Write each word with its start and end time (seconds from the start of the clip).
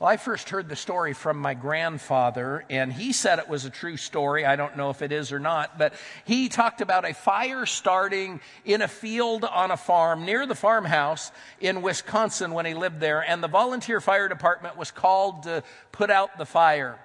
Well, 0.00 0.08
I 0.08 0.16
first 0.16 0.48
heard 0.48 0.70
the 0.70 0.76
story 0.76 1.12
from 1.12 1.36
my 1.36 1.52
grandfather, 1.52 2.64
and 2.70 2.90
he 2.90 3.12
said 3.12 3.38
it 3.38 3.50
was 3.50 3.66
a 3.66 3.70
true 3.70 3.98
story. 3.98 4.46
I 4.46 4.56
don't 4.56 4.78
know 4.78 4.88
if 4.88 5.02
it 5.02 5.12
is 5.12 5.30
or 5.30 5.38
not, 5.38 5.76
but 5.76 5.92
he 6.24 6.48
talked 6.48 6.80
about 6.80 7.06
a 7.06 7.12
fire 7.12 7.66
starting 7.66 8.40
in 8.64 8.80
a 8.80 8.88
field 8.88 9.44
on 9.44 9.70
a 9.70 9.76
farm 9.76 10.24
near 10.24 10.46
the 10.46 10.54
farmhouse 10.54 11.32
in 11.60 11.82
Wisconsin 11.82 12.52
when 12.52 12.64
he 12.64 12.72
lived 12.72 12.98
there, 12.98 13.20
and 13.20 13.42
the 13.42 13.48
volunteer 13.48 14.00
fire 14.00 14.26
department 14.26 14.78
was 14.78 14.90
called 14.90 15.42
to 15.42 15.62
put 15.92 16.08
out 16.08 16.38
the 16.38 16.46
fire. 16.46 16.98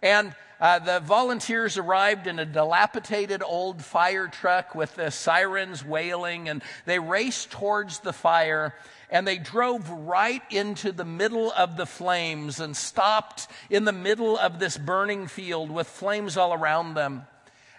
And 0.00 0.32
uh, 0.60 0.78
the 0.78 1.00
volunteers 1.00 1.76
arrived 1.78 2.28
in 2.28 2.38
a 2.38 2.46
dilapidated 2.46 3.42
old 3.42 3.82
fire 3.82 4.28
truck 4.28 4.76
with 4.76 4.94
the 4.94 5.10
sirens 5.10 5.84
wailing, 5.84 6.48
and 6.48 6.62
they 6.84 7.00
raced 7.00 7.50
towards 7.50 7.98
the 7.98 8.12
fire 8.12 8.72
and 9.10 9.26
they 9.26 9.38
drove 9.38 9.88
right 9.88 10.42
into 10.50 10.92
the 10.92 11.04
middle 11.04 11.52
of 11.52 11.76
the 11.76 11.86
flames 11.86 12.60
and 12.60 12.76
stopped 12.76 13.48
in 13.70 13.84
the 13.84 13.92
middle 13.92 14.36
of 14.38 14.58
this 14.58 14.76
burning 14.76 15.26
field 15.26 15.70
with 15.70 15.86
flames 15.86 16.36
all 16.36 16.52
around 16.52 16.94
them. 16.94 17.26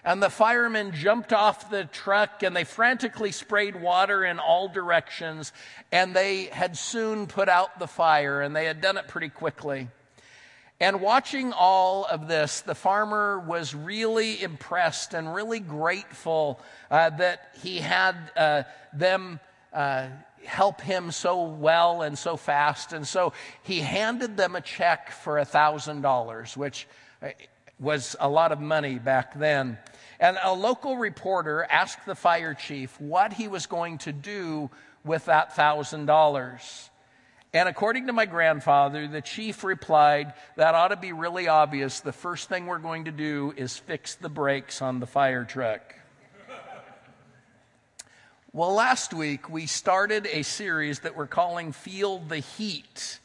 And 0.04 0.24
the 0.24 0.30
firemen 0.30 0.94
jumped 0.94 1.34
off 1.34 1.70
the 1.70 1.84
truck 1.84 2.42
and 2.42 2.56
they 2.56 2.64
frantically 2.64 3.34
sprayed 3.34 3.76
water 3.76 4.24
in 4.24 4.40
all 4.40 4.70
directions. 4.70 5.52
And 5.92 6.16
they 6.16 6.46
had 6.46 6.78
soon 6.78 7.28
put 7.28 7.50
out 7.50 7.78
the 7.78 7.88
fire 7.88 8.42
and 8.42 8.56
they 8.56 8.66
had 8.66 8.80
done 8.80 8.96
it 8.96 9.10
pretty 9.10 9.28
quickly. 9.28 9.90
And 10.80 11.02
watching 11.02 11.52
all 11.54 12.06
of 12.06 12.28
this, 12.28 12.62
the 12.62 12.76
farmer 12.76 13.40
was 13.40 13.74
really 13.76 14.42
impressed 14.42 15.14
and 15.14 15.34
really 15.34 15.60
grateful 15.60 16.62
uh, 16.90 17.10
that 17.10 17.50
he 17.62 17.80
had 17.80 18.16
uh, 18.38 18.64
them 18.94 19.40
uh, 19.74 20.08
help 20.48 20.82
him 20.82 21.12
so 21.12 21.44
well 21.44 22.02
and 22.02 22.18
so 22.18 22.38
fast. 22.38 22.94
And 22.94 23.08
so 23.08 23.34
he 23.64 23.80
handed 23.80 24.38
them 24.38 24.56
a 24.56 24.62
check 24.62 25.12
for 25.12 25.38
a 25.38 25.46
$1,000, 25.46 26.58
which 26.58 26.88
uh, 27.22 27.30
was 27.80 28.16
a 28.20 28.30
lot 28.30 28.52
of 28.52 28.60
money 28.60 28.98
back 28.98 29.38
then. 29.38 29.78
And 30.20 30.38
a 30.42 30.54
local 30.54 30.98
reporter 30.98 31.68
asked 31.70 32.06
the 32.06 32.16
fire 32.16 32.54
chief 32.54 33.00
what 33.00 33.34
he 33.34 33.48
was 33.48 33.68
going 33.68 34.00
to 34.00 34.12
do 34.12 34.70
with 35.04 35.26
that 35.26 35.56
$1,000. 35.56 36.90
And 37.54 37.70
according 37.70 38.08
to 38.08 38.14
my 38.14 38.26
grandfather, 38.26 39.08
the 39.08 39.22
chief 39.22 39.64
replied, 39.64 40.34
That 40.58 40.76
ought 40.76 40.90
to 40.90 40.98
be 40.98 41.14
really 41.14 41.48
obvious. 41.48 42.02
The 42.02 42.12
first 42.12 42.50
thing 42.50 42.66
we're 42.66 42.78
going 42.78 43.06
to 43.06 43.12
do 43.12 43.54
is 43.56 43.78
fix 43.78 44.16
the 44.16 44.30
brakes 44.30 44.82
on 44.82 45.00
the 45.00 45.08
fire 45.08 45.46
truck. 45.46 45.96
Well, 48.54 48.74
last 48.74 49.14
week 49.14 49.50
we 49.50 49.66
started 49.66 50.26
a 50.26 50.42
series 50.42 51.02
that 51.02 51.18
we're 51.18 51.28
calling 51.28 51.74
Feel 51.74 52.20
the 52.20 52.38
Heat. 52.38 53.20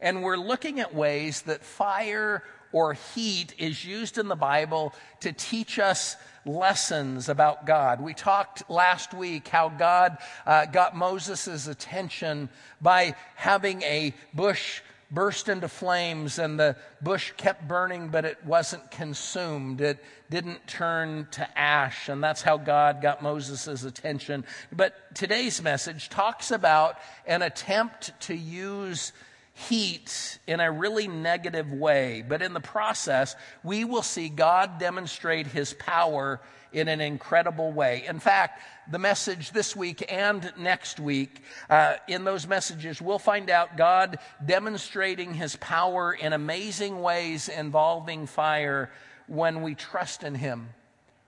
And 0.00 0.22
we're 0.22 0.36
looking 0.36 0.78
at 0.78 0.94
ways 0.94 1.42
that 1.42 1.64
fire 1.64 2.44
or 2.70 2.92
heat 2.92 3.54
is 3.58 3.84
used 3.84 4.18
in 4.18 4.28
the 4.28 4.36
Bible 4.36 4.94
to 5.20 5.32
teach 5.32 5.80
us 5.80 6.16
lessons 6.46 7.28
about 7.28 7.66
God. 7.66 8.00
We 8.00 8.14
talked 8.14 8.70
last 8.70 9.12
week 9.12 9.48
how 9.48 9.68
God 9.68 10.16
uh, 10.46 10.66
got 10.66 10.96
Moses' 10.96 11.66
attention 11.66 12.48
by 12.80 13.16
having 13.34 13.82
a 13.82 14.14
bush 14.32 14.80
burst 15.10 15.48
into 15.48 15.68
flames 15.68 16.38
and 16.38 16.60
the 16.60 16.76
bush 17.00 17.32
kept 17.36 17.66
burning, 17.66 18.08
but 18.08 18.24
it 18.24 18.44
wasn't 18.44 18.90
consumed. 18.90 19.80
It 19.80 20.04
didn't 20.28 20.66
turn 20.66 21.28
to 21.32 21.58
ash. 21.58 22.08
And 22.08 22.22
that's 22.22 22.42
how 22.42 22.58
God 22.58 23.00
got 23.00 23.22
Moses' 23.22 23.84
attention. 23.84 24.44
But 24.70 25.14
today's 25.14 25.62
message 25.62 26.08
talks 26.10 26.50
about 26.50 26.98
an 27.26 27.42
attempt 27.42 28.12
to 28.22 28.34
use 28.34 29.12
heat 29.58 30.38
in 30.46 30.60
a 30.60 30.70
really 30.70 31.08
negative 31.08 31.72
way. 31.72 32.24
But 32.26 32.42
in 32.42 32.54
the 32.54 32.60
process, 32.60 33.34
we 33.64 33.84
will 33.84 34.02
see 34.02 34.28
God 34.28 34.78
demonstrate 34.78 35.48
his 35.48 35.74
power 35.74 36.40
in 36.72 36.86
an 36.86 37.00
incredible 37.00 37.72
way. 37.72 38.04
In 38.06 38.20
fact, 38.20 38.62
the 38.88 39.00
message 39.00 39.50
this 39.50 39.74
week 39.74 40.04
and 40.08 40.52
next 40.56 41.00
week, 41.00 41.42
uh, 41.68 41.96
in 42.06 42.22
those 42.22 42.46
messages, 42.46 43.02
we'll 43.02 43.18
find 43.18 43.50
out 43.50 43.76
God 43.76 44.18
demonstrating 44.44 45.34
his 45.34 45.56
power 45.56 46.12
in 46.12 46.32
amazing 46.32 47.00
ways 47.00 47.48
involving 47.48 48.26
fire 48.26 48.90
when 49.26 49.62
we 49.62 49.74
trust 49.74 50.22
in 50.22 50.36
him, 50.36 50.68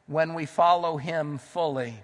when 0.06 0.34
we 0.34 0.46
follow 0.46 0.98
him 0.98 1.38
fully. 1.38 2.00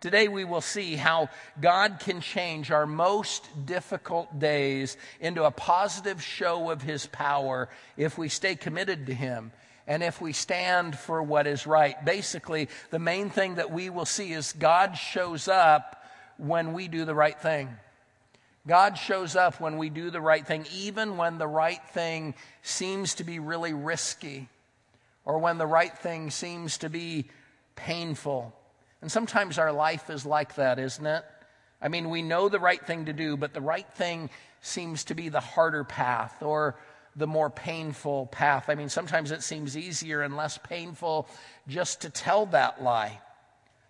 Today, 0.00 0.28
we 0.28 0.44
will 0.44 0.62
see 0.62 0.96
how 0.96 1.28
God 1.60 1.98
can 2.00 2.22
change 2.22 2.70
our 2.70 2.86
most 2.86 3.46
difficult 3.66 4.38
days 4.38 4.96
into 5.20 5.44
a 5.44 5.50
positive 5.50 6.22
show 6.22 6.70
of 6.70 6.80
His 6.80 7.04
power 7.06 7.68
if 7.98 8.16
we 8.16 8.30
stay 8.30 8.56
committed 8.56 9.06
to 9.06 9.14
Him 9.14 9.52
and 9.86 10.02
if 10.02 10.18
we 10.20 10.32
stand 10.32 10.98
for 10.98 11.22
what 11.22 11.46
is 11.46 11.66
right. 11.66 12.02
Basically, 12.02 12.68
the 12.90 12.98
main 12.98 13.28
thing 13.28 13.56
that 13.56 13.70
we 13.70 13.90
will 13.90 14.06
see 14.06 14.32
is 14.32 14.54
God 14.54 14.96
shows 14.96 15.48
up 15.48 16.02
when 16.38 16.72
we 16.72 16.88
do 16.88 17.04
the 17.04 17.14
right 17.14 17.38
thing. 17.38 17.68
God 18.66 18.96
shows 18.96 19.36
up 19.36 19.60
when 19.60 19.76
we 19.76 19.90
do 19.90 20.10
the 20.10 20.20
right 20.20 20.46
thing, 20.46 20.66
even 20.74 21.18
when 21.18 21.36
the 21.36 21.46
right 21.46 21.82
thing 21.90 22.34
seems 22.62 23.16
to 23.16 23.24
be 23.24 23.38
really 23.38 23.74
risky 23.74 24.48
or 25.26 25.38
when 25.38 25.58
the 25.58 25.66
right 25.66 25.96
thing 25.98 26.30
seems 26.30 26.78
to 26.78 26.88
be 26.88 27.26
painful. 27.76 28.54
And 29.02 29.10
sometimes 29.10 29.58
our 29.58 29.72
life 29.72 30.10
is 30.10 30.26
like 30.26 30.56
that, 30.56 30.78
isn't 30.78 31.06
it? 31.06 31.24
I 31.80 31.88
mean, 31.88 32.10
we 32.10 32.22
know 32.22 32.48
the 32.48 32.58
right 32.58 32.84
thing 32.84 33.06
to 33.06 33.12
do, 33.12 33.36
but 33.36 33.54
the 33.54 33.60
right 33.60 33.90
thing 33.94 34.28
seems 34.60 35.04
to 35.04 35.14
be 35.14 35.30
the 35.30 35.40
harder 35.40 35.84
path 35.84 36.42
or 36.42 36.76
the 37.16 37.26
more 37.26 37.50
painful 37.50 38.26
path. 38.26 38.68
I 38.68 38.74
mean, 38.74 38.88
sometimes 38.88 39.30
it 39.30 39.42
seems 39.42 39.76
easier 39.76 40.22
and 40.22 40.36
less 40.36 40.58
painful 40.58 41.28
just 41.66 42.02
to 42.02 42.10
tell 42.10 42.46
that 42.46 42.82
lie. 42.82 43.20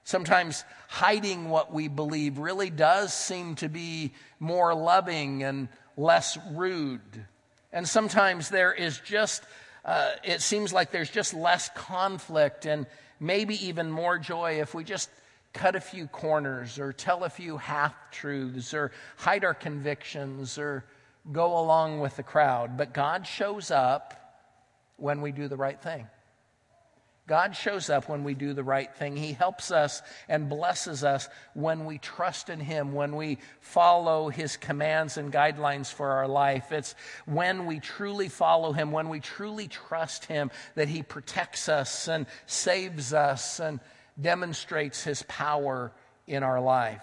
Sometimes 0.04 0.64
hiding 0.88 1.50
what 1.50 1.72
we 1.72 1.88
believe 1.88 2.38
really 2.38 2.70
does 2.70 3.12
seem 3.12 3.56
to 3.56 3.68
be 3.68 4.12
more 4.38 4.74
loving 4.74 5.42
and 5.42 5.68
less 5.96 6.38
rude. 6.52 7.26
And 7.72 7.86
sometimes 7.86 8.48
there 8.48 8.72
is 8.72 8.98
just, 9.00 9.44
uh, 9.84 10.12
it 10.24 10.40
seems 10.40 10.72
like 10.72 10.90
there's 10.90 11.10
just 11.10 11.34
less 11.34 11.68
conflict 11.74 12.66
and 12.66 12.86
maybe 13.20 13.66
even 13.66 13.90
more 13.90 14.18
joy 14.18 14.60
if 14.60 14.74
we 14.74 14.82
just 14.82 15.10
cut 15.52 15.76
a 15.76 15.80
few 15.80 16.06
corners 16.06 16.78
or 16.78 16.92
tell 16.92 17.24
a 17.24 17.30
few 17.30 17.56
half 17.56 17.94
truths 18.10 18.72
or 18.72 18.92
hide 19.16 19.44
our 19.44 19.54
convictions 19.54 20.58
or 20.58 20.84
go 21.30 21.58
along 21.58 22.00
with 22.00 22.16
the 22.16 22.22
crowd, 22.22 22.76
but 22.76 22.94
God 22.94 23.26
shows 23.26 23.70
up 23.70 24.14
when 24.96 25.20
we 25.20 25.32
do 25.32 25.48
the 25.48 25.56
right 25.56 25.80
thing. 25.80 26.06
God 27.30 27.54
shows 27.54 27.88
up 27.88 28.08
when 28.08 28.24
we 28.24 28.34
do 28.34 28.54
the 28.54 28.64
right 28.64 28.92
thing. 28.92 29.14
He 29.16 29.32
helps 29.32 29.70
us 29.70 30.02
and 30.28 30.48
blesses 30.48 31.04
us 31.04 31.28
when 31.54 31.84
we 31.84 31.98
trust 31.98 32.50
in 32.50 32.58
Him, 32.58 32.92
when 32.92 33.14
we 33.14 33.38
follow 33.60 34.30
His 34.30 34.56
commands 34.56 35.16
and 35.16 35.32
guidelines 35.32 35.92
for 35.92 36.08
our 36.10 36.26
life. 36.26 36.72
It's 36.72 36.96
when 37.26 37.66
we 37.66 37.78
truly 37.78 38.28
follow 38.28 38.72
Him, 38.72 38.90
when 38.90 39.08
we 39.08 39.20
truly 39.20 39.68
trust 39.68 40.24
Him, 40.24 40.50
that 40.74 40.88
He 40.88 41.04
protects 41.04 41.68
us 41.68 42.08
and 42.08 42.26
saves 42.46 43.14
us 43.14 43.60
and 43.60 43.78
demonstrates 44.20 45.04
His 45.04 45.22
power 45.28 45.92
in 46.26 46.42
our 46.42 46.60
life. 46.60 47.00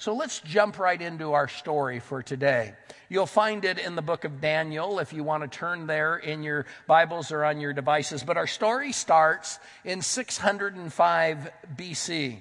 So 0.00 0.14
let's 0.14 0.40
jump 0.40 0.78
right 0.78 1.00
into 1.00 1.34
our 1.34 1.46
story 1.46 2.00
for 2.00 2.22
today. 2.22 2.72
You'll 3.10 3.26
find 3.26 3.66
it 3.66 3.78
in 3.78 3.96
the 3.96 4.02
book 4.02 4.24
of 4.24 4.40
Daniel 4.40 4.98
if 4.98 5.12
you 5.12 5.22
want 5.22 5.42
to 5.42 5.58
turn 5.58 5.86
there 5.86 6.16
in 6.16 6.42
your 6.42 6.64
Bibles 6.86 7.30
or 7.30 7.44
on 7.44 7.60
your 7.60 7.74
devices. 7.74 8.22
But 8.22 8.38
our 8.38 8.46
story 8.46 8.92
starts 8.92 9.58
in 9.84 10.00
605 10.00 11.50
BC. 11.76 12.38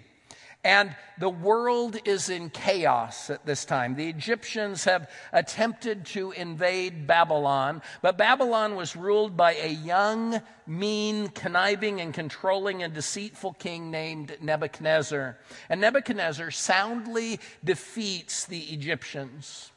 And 0.64 0.94
the 1.18 1.30
world 1.30 1.96
is 2.03 2.30
in 2.30 2.50
chaos 2.50 3.30
at 3.30 3.46
this 3.46 3.64
time. 3.64 3.96
The 3.96 4.09
Egyptians 4.09 4.84
have 4.84 5.09
attempted 5.31 6.06
to 6.08 6.31
invade 6.31 7.08
Babylon, 7.08 7.81
but 8.01 8.18
Babylon 8.18 8.75
was 8.75 8.94
ruled 8.94 9.38
by 9.38 9.54
a 9.54 9.69
young, 9.69 10.42
mean, 10.68 11.30
conniving, 11.30 12.01
and 12.01 12.13
controlling 12.13 12.83
and 12.83 12.94
deceitful 12.94 13.54
king 13.54 13.89
named 13.89 14.36
Nebuchadnezzar. 14.42 15.38
And 15.69 15.80
Nebuchadnezzar 15.80 16.51
soundly 16.51 17.39
defeats 17.63 18.44
the 18.44 18.60
Egyptians. 18.60 19.72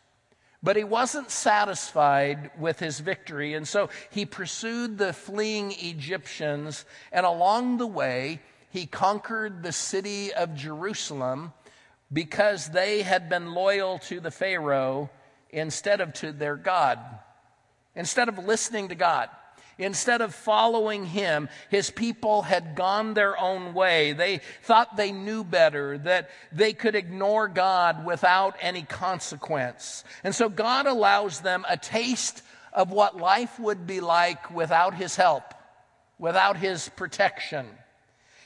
But 0.65 0.77
he 0.77 0.85
wasn't 0.85 1.31
satisfied 1.31 2.53
with 2.59 2.81
his 2.81 2.99
victory, 3.01 3.55
and 3.55 3.67
so 3.67 3.89
he 4.11 4.27
pursued 4.27 4.99
the 4.99 5.13
fleeing 5.13 5.73
Egyptians, 5.73 6.85
and 7.13 7.25
along 7.25 7.79
the 7.79 7.87
way, 7.87 8.41
he 8.73 8.87
conquered 8.87 9.63
the 9.63 9.71
city 9.71 10.33
of 10.33 10.55
Jerusalem 10.55 11.53
because 12.11 12.69
they 12.71 13.03
had 13.03 13.29
been 13.29 13.53
loyal 13.53 13.99
to 14.01 14.19
the 14.19 14.31
Pharaoh 14.31 15.11
instead 15.51 16.01
of 16.01 16.15
to 16.15 16.33
their 16.33 16.57
God. 16.57 16.99
Instead 17.95 18.31
of 18.31 18.39
listening 18.39 18.89
to 18.89 18.95
God, 18.95 19.29
instead 19.77 20.23
of 20.23 20.35
following 20.35 21.05
him, 21.05 21.51
his 21.69 21.91
people 21.91 22.41
had 22.41 22.75
gone 22.75 23.13
their 23.13 23.39
own 23.39 23.75
way. 23.75 24.15
They 24.15 24.41
thought 24.63 24.97
they 24.97 25.13
knew 25.13 25.45
better, 25.45 25.99
that 25.99 26.31
they 26.51 26.73
could 26.73 26.95
ignore 26.95 27.49
God 27.49 28.07
without 28.07 28.57
any 28.59 28.85
consequence. 28.85 30.03
And 30.25 30.35
so 30.35 30.49
God 30.49 30.87
allows 30.87 31.41
them 31.41 31.67
a 31.69 31.77
taste 31.77 32.43
of 32.73 32.91
what 32.91 33.19
life 33.19 33.61
would 33.61 33.87
be 33.87 34.01
like 34.01 34.51
without 34.51 34.95
his 34.95 35.15
help, 35.15 35.45
without 36.19 36.57
his 36.57 36.89
protection. 36.97 37.67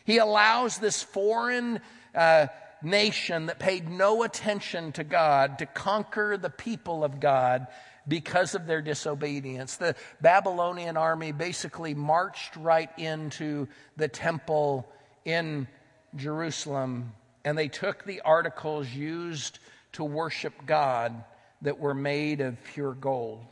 He 0.07 0.19
allows 0.19 0.79
this 0.79 1.03
foreign 1.03 1.81
uh, 2.15 2.47
nation 2.81 3.47
that 3.47 3.59
paid 3.59 3.91
no 3.91 4.23
attention 4.23 4.93
to 4.93 5.05
God 5.05 5.59
to 5.59 5.67
conquer 5.67 6.39
the 6.39 6.49
people 6.49 7.05
of 7.05 7.21
God 7.21 7.67
because 8.09 8.55
of 8.55 8.67
their 8.67 8.81
disobedience. 8.81 9.77
The 9.77 9.97
Babylonian 10.21 10.97
army 10.97 11.33
basically 11.33 11.93
marched 11.93 12.55
right 12.57 12.91
into 12.97 13.67
the 13.97 14.07
temple 14.07 14.89
in 15.25 15.67
Jerusalem 16.15 17.13
and 17.45 17.59
they 17.59 17.69
took 17.69 18.05
the 18.05 18.21
articles 18.23 18.89
used 18.93 19.61
to 19.93 20.05
worship 20.05 20.53
God 20.67 21.25
that 21.63 21.79
were 21.79 21.95
made 21.95 22.41
of 22.41 22.63
pure 22.65 22.93
gold. 22.93 23.47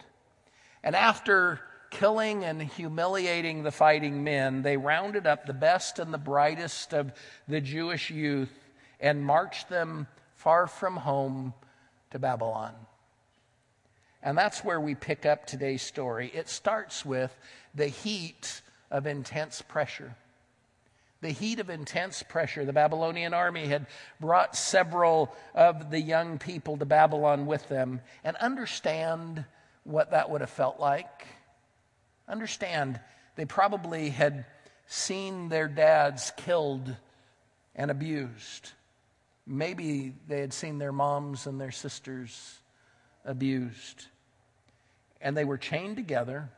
And 0.82 0.94
after 0.96 1.60
killing 1.94 2.44
and 2.44 2.60
humiliating 2.60 3.62
the 3.62 3.70
fighting 3.70 4.24
men, 4.24 4.62
they 4.62 4.76
rounded 4.76 5.26
up 5.26 5.46
the 5.46 5.54
best 5.54 5.98
and 5.98 6.12
the 6.12 6.18
brightest 6.18 6.92
of 6.92 7.12
the 7.48 7.60
Jewish 7.60 8.10
youth 8.10 8.52
and 9.00 9.24
marched 9.24 9.68
them 9.68 10.06
far 10.36 10.66
from 10.66 10.96
home 10.96 11.54
to 12.10 12.18
Babylon. 12.18 12.74
And 14.22 14.36
that's 14.36 14.64
where 14.64 14.80
we 14.80 14.94
pick 14.94 15.24
up 15.24 15.46
today's 15.46 15.82
story. 15.82 16.30
It 16.34 16.48
starts 16.48 17.04
with 17.04 17.34
the 17.74 17.86
heat 17.86 18.60
of 18.90 19.06
intense 19.06 19.62
pressure. 19.62 20.14
The 21.20 21.30
heat 21.30 21.60
of 21.60 21.70
intense 21.70 22.22
pressure. 22.22 22.64
The 22.64 22.72
Babylonian 22.72 23.34
army 23.34 23.66
had 23.66 23.86
brought 24.20 24.56
several 24.56 25.34
of 25.54 25.90
the 25.90 26.00
young 26.00 26.38
people 26.38 26.76
to 26.78 26.84
Babylon 26.84 27.46
with 27.46 27.68
them. 27.68 28.00
And 28.24 28.36
understand 28.38 29.44
what 29.84 30.10
that 30.10 30.30
would 30.30 30.40
have 30.40 30.50
felt 30.50 30.80
like. 30.80 31.26
Understand, 32.28 33.00
they 33.36 33.44
probably 33.44 34.10
had 34.10 34.46
seen 34.86 35.48
their 35.48 35.68
dads 35.68 36.32
killed 36.36 36.94
and 37.74 37.90
abused. 37.90 38.72
Maybe 39.46 40.14
they 40.28 40.40
had 40.40 40.52
seen 40.52 40.78
their 40.78 40.92
moms 40.92 41.46
and 41.46 41.60
their 41.60 41.70
sisters 41.70 42.58
abused. 43.24 44.06
And 45.20 45.36
they 45.36 45.44
were 45.44 45.58
chained 45.58 45.96
together, 45.96 46.48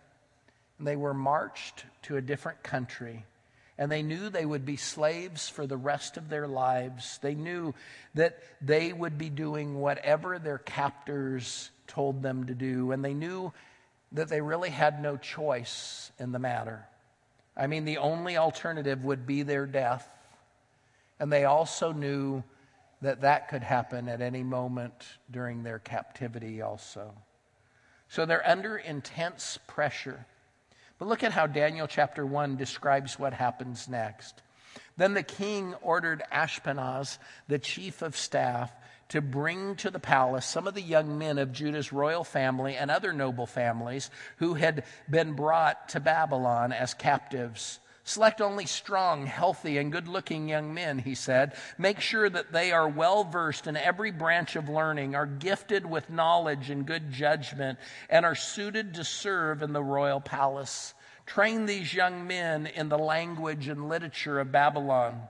and 0.78 0.86
they 0.86 0.96
were 0.96 1.14
marched 1.14 1.84
to 2.02 2.16
a 2.16 2.22
different 2.22 2.62
country. 2.62 3.24
And 3.78 3.92
they 3.92 4.02
knew 4.02 4.30
they 4.30 4.46
would 4.46 4.64
be 4.64 4.76
slaves 4.76 5.48
for 5.48 5.66
the 5.66 5.76
rest 5.76 6.16
of 6.16 6.28
their 6.28 6.48
lives. 6.48 7.18
They 7.22 7.34
knew 7.34 7.74
that 8.14 8.38
they 8.62 8.92
would 8.92 9.18
be 9.18 9.28
doing 9.28 9.80
whatever 9.80 10.38
their 10.38 10.58
captors 10.58 11.70
told 11.86 12.22
them 12.22 12.46
to 12.46 12.54
do. 12.54 12.92
And 12.92 13.04
they 13.04 13.14
knew 13.14 13.52
that 14.16 14.28
they 14.28 14.40
really 14.40 14.70
had 14.70 15.00
no 15.02 15.16
choice 15.16 16.10
in 16.18 16.32
the 16.32 16.38
matter. 16.38 16.86
I 17.56 17.66
mean, 17.66 17.84
the 17.84 17.98
only 17.98 18.36
alternative 18.36 19.04
would 19.04 19.26
be 19.26 19.42
their 19.42 19.66
death. 19.66 20.06
And 21.18 21.32
they 21.32 21.44
also 21.44 21.92
knew 21.92 22.42
that 23.02 23.22
that 23.22 23.48
could 23.48 23.62
happen 23.62 24.08
at 24.08 24.20
any 24.20 24.42
moment 24.42 24.94
during 25.30 25.62
their 25.62 25.78
captivity, 25.78 26.60
also. 26.60 27.14
So 28.08 28.26
they're 28.26 28.46
under 28.46 28.76
intense 28.76 29.58
pressure. 29.66 30.26
But 30.98 31.08
look 31.08 31.22
at 31.22 31.32
how 31.32 31.46
Daniel 31.46 31.86
chapter 31.86 32.24
1 32.24 32.56
describes 32.56 33.18
what 33.18 33.32
happens 33.32 33.88
next. 33.88 34.42
Then 34.96 35.14
the 35.14 35.22
king 35.22 35.74
ordered 35.82 36.22
Ashpenaz, 36.32 37.18
the 37.48 37.58
chief 37.58 38.02
of 38.02 38.16
staff, 38.16 38.72
to 39.08 39.20
bring 39.20 39.76
to 39.76 39.90
the 39.90 40.00
palace 40.00 40.46
some 40.46 40.66
of 40.66 40.74
the 40.74 40.82
young 40.82 41.18
men 41.18 41.38
of 41.38 41.52
Judah's 41.52 41.92
royal 41.92 42.24
family 42.24 42.76
and 42.76 42.90
other 42.90 43.12
noble 43.12 43.46
families 43.46 44.10
who 44.38 44.54
had 44.54 44.84
been 45.08 45.34
brought 45.34 45.90
to 45.90 46.00
Babylon 46.00 46.72
as 46.72 46.94
captives. 46.94 47.78
Select 48.08 48.40
only 48.40 48.66
strong, 48.66 49.26
healthy, 49.26 49.78
and 49.78 49.90
good 49.90 50.06
looking 50.06 50.48
young 50.48 50.72
men, 50.72 51.00
he 51.00 51.16
said. 51.16 51.54
Make 51.76 51.98
sure 51.98 52.30
that 52.30 52.52
they 52.52 52.70
are 52.70 52.88
well 52.88 53.24
versed 53.24 53.66
in 53.66 53.76
every 53.76 54.12
branch 54.12 54.54
of 54.54 54.68
learning, 54.68 55.16
are 55.16 55.26
gifted 55.26 55.84
with 55.84 56.08
knowledge 56.08 56.70
and 56.70 56.86
good 56.86 57.10
judgment, 57.10 57.80
and 58.08 58.24
are 58.24 58.36
suited 58.36 58.94
to 58.94 59.04
serve 59.04 59.60
in 59.60 59.72
the 59.72 59.82
royal 59.82 60.20
palace. 60.20 60.94
Train 61.26 61.66
these 61.66 61.92
young 61.92 62.28
men 62.28 62.66
in 62.66 62.88
the 62.88 62.98
language 62.98 63.66
and 63.66 63.88
literature 63.88 64.38
of 64.38 64.52
Babylon. 64.52 65.22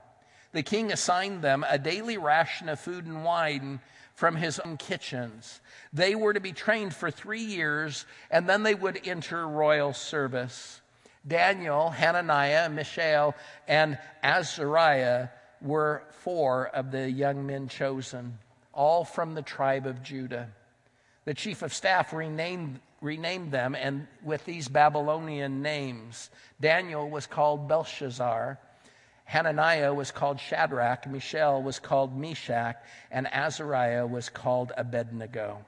The 0.57 0.63
king 0.63 0.91
assigned 0.91 1.43
them 1.43 1.63
a 1.69 1.77
daily 1.77 2.17
ration 2.17 2.67
of 2.67 2.79
food 2.79 3.05
and 3.05 3.23
wine 3.23 3.79
from 4.15 4.35
his 4.35 4.57
own 4.57 4.77
kitchens. 4.77 5.61
They 5.93 6.15
were 6.15 6.33
to 6.33 6.39
be 6.39 6.51
trained 6.51 6.95
for 6.95 7.11
three 7.11 7.43
years, 7.43 8.07
and 8.31 8.49
then 8.49 8.63
they 8.63 8.73
would 8.73 9.07
enter 9.07 9.47
royal 9.47 9.93
service. 9.93 10.81
Daniel, 11.27 11.91
Hananiah, 11.91 12.69
Mishael, 12.69 13.35
and 13.67 13.99
Azariah 14.23 15.27
were 15.61 16.01
four 16.21 16.69
of 16.69 16.89
the 16.89 17.07
young 17.07 17.45
men 17.45 17.67
chosen, 17.67 18.39
all 18.73 19.05
from 19.05 19.35
the 19.35 19.43
tribe 19.43 19.85
of 19.85 20.01
Judah. 20.01 20.49
The 21.25 21.35
chief 21.35 21.61
of 21.61 21.71
staff 21.71 22.13
renamed, 22.13 22.79
renamed 22.99 23.51
them 23.51 23.75
and 23.75 24.07
with 24.23 24.43
these 24.45 24.69
Babylonian 24.69 25.61
names. 25.61 26.31
Daniel 26.59 27.07
was 27.07 27.27
called 27.27 27.67
Belshazzar. 27.67 28.57
Hananiah 29.27 29.93
was 29.93 30.09
called 30.09 30.39
Shadrach, 30.39 31.05
Mishael 31.05 31.61
was 31.61 31.79
called 31.79 32.17
Meshach, 32.17 32.77
and 33.11 33.27
Azariah 33.27 34.07
was 34.07 34.29
called 34.29 34.71
Abednego. 34.77 35.65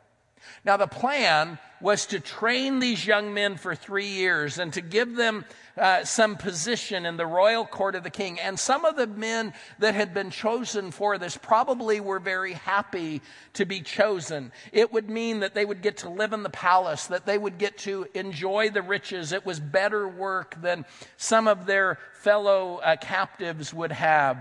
Now, 0.63 0.77
the 0.77 0.87
plan 0.87 1.59
was 1.81 2.05
to 2.07 2.19
train 2.19 2.79
these 2.79 3.05
young 3.05 3.33
men 3.33 3.57
for 3.57 3.73
three 3.73 4.07
years 4.07 4.59
and 4.59 4.73
to 4.73 4.81
give 4.81 5.15
them 5.15 5.45
uh, 5.77 6.03
some 6.03 6.35
position 6.35 7.05
in 7.05 7.15
the 7.15 7.25
royal 7.25 7.65
court 7.65 7.95
of 7.95 8.03
the 8.03 8.09
king. 8.09 8.39
And 8.39 8.59
some 8.59 8.83
of 8.83 8.97
the 8.97 9.07
men 9.07 9.53
that 9.79 9.95
had 9.95 10.13
been 10.13 10.29
chosen 10.29 10.91
for 10.91 11.17
this 11.17 11.37
probably 11.37 12.01
were 12.01 12.19
very 12.19 12.53
happy 12.53 13.21
to 13.53 13.65
be 13.65 13.81
chosen. 13.81 14.51
It 14.73 14.91
would 14.91 15.09
mean 15.09 15.39
that 15.39 15.53
they 15.53 15.63
would 15.63 15.81
get 15.81 15.97
to 15.97 16.09
live 16.09 16.33
in 16.33 16.43
the 16.43 16.49
palace, 16.49 17.07
that 17.07 17.25
they 17.25 17.37
would 17.37 17.57
get 17.57 17.77
to 17.79 18.07
enjoy 18.13 18.69
the 18.69 18.81
riches. 18.81 19.31
It 19.31 19.45
was 19.45 19.59
better 19.59 20.07
work 20.07 20.61
than 20.61 20.85
some 21.15 21.47
of 21.47 21.65
their 21.65 21.97
fellow 22.21 22.77
uh, 22.83 22.97
captives 22.97 23.73
would 23.73 23.93
have. 23.93 24.37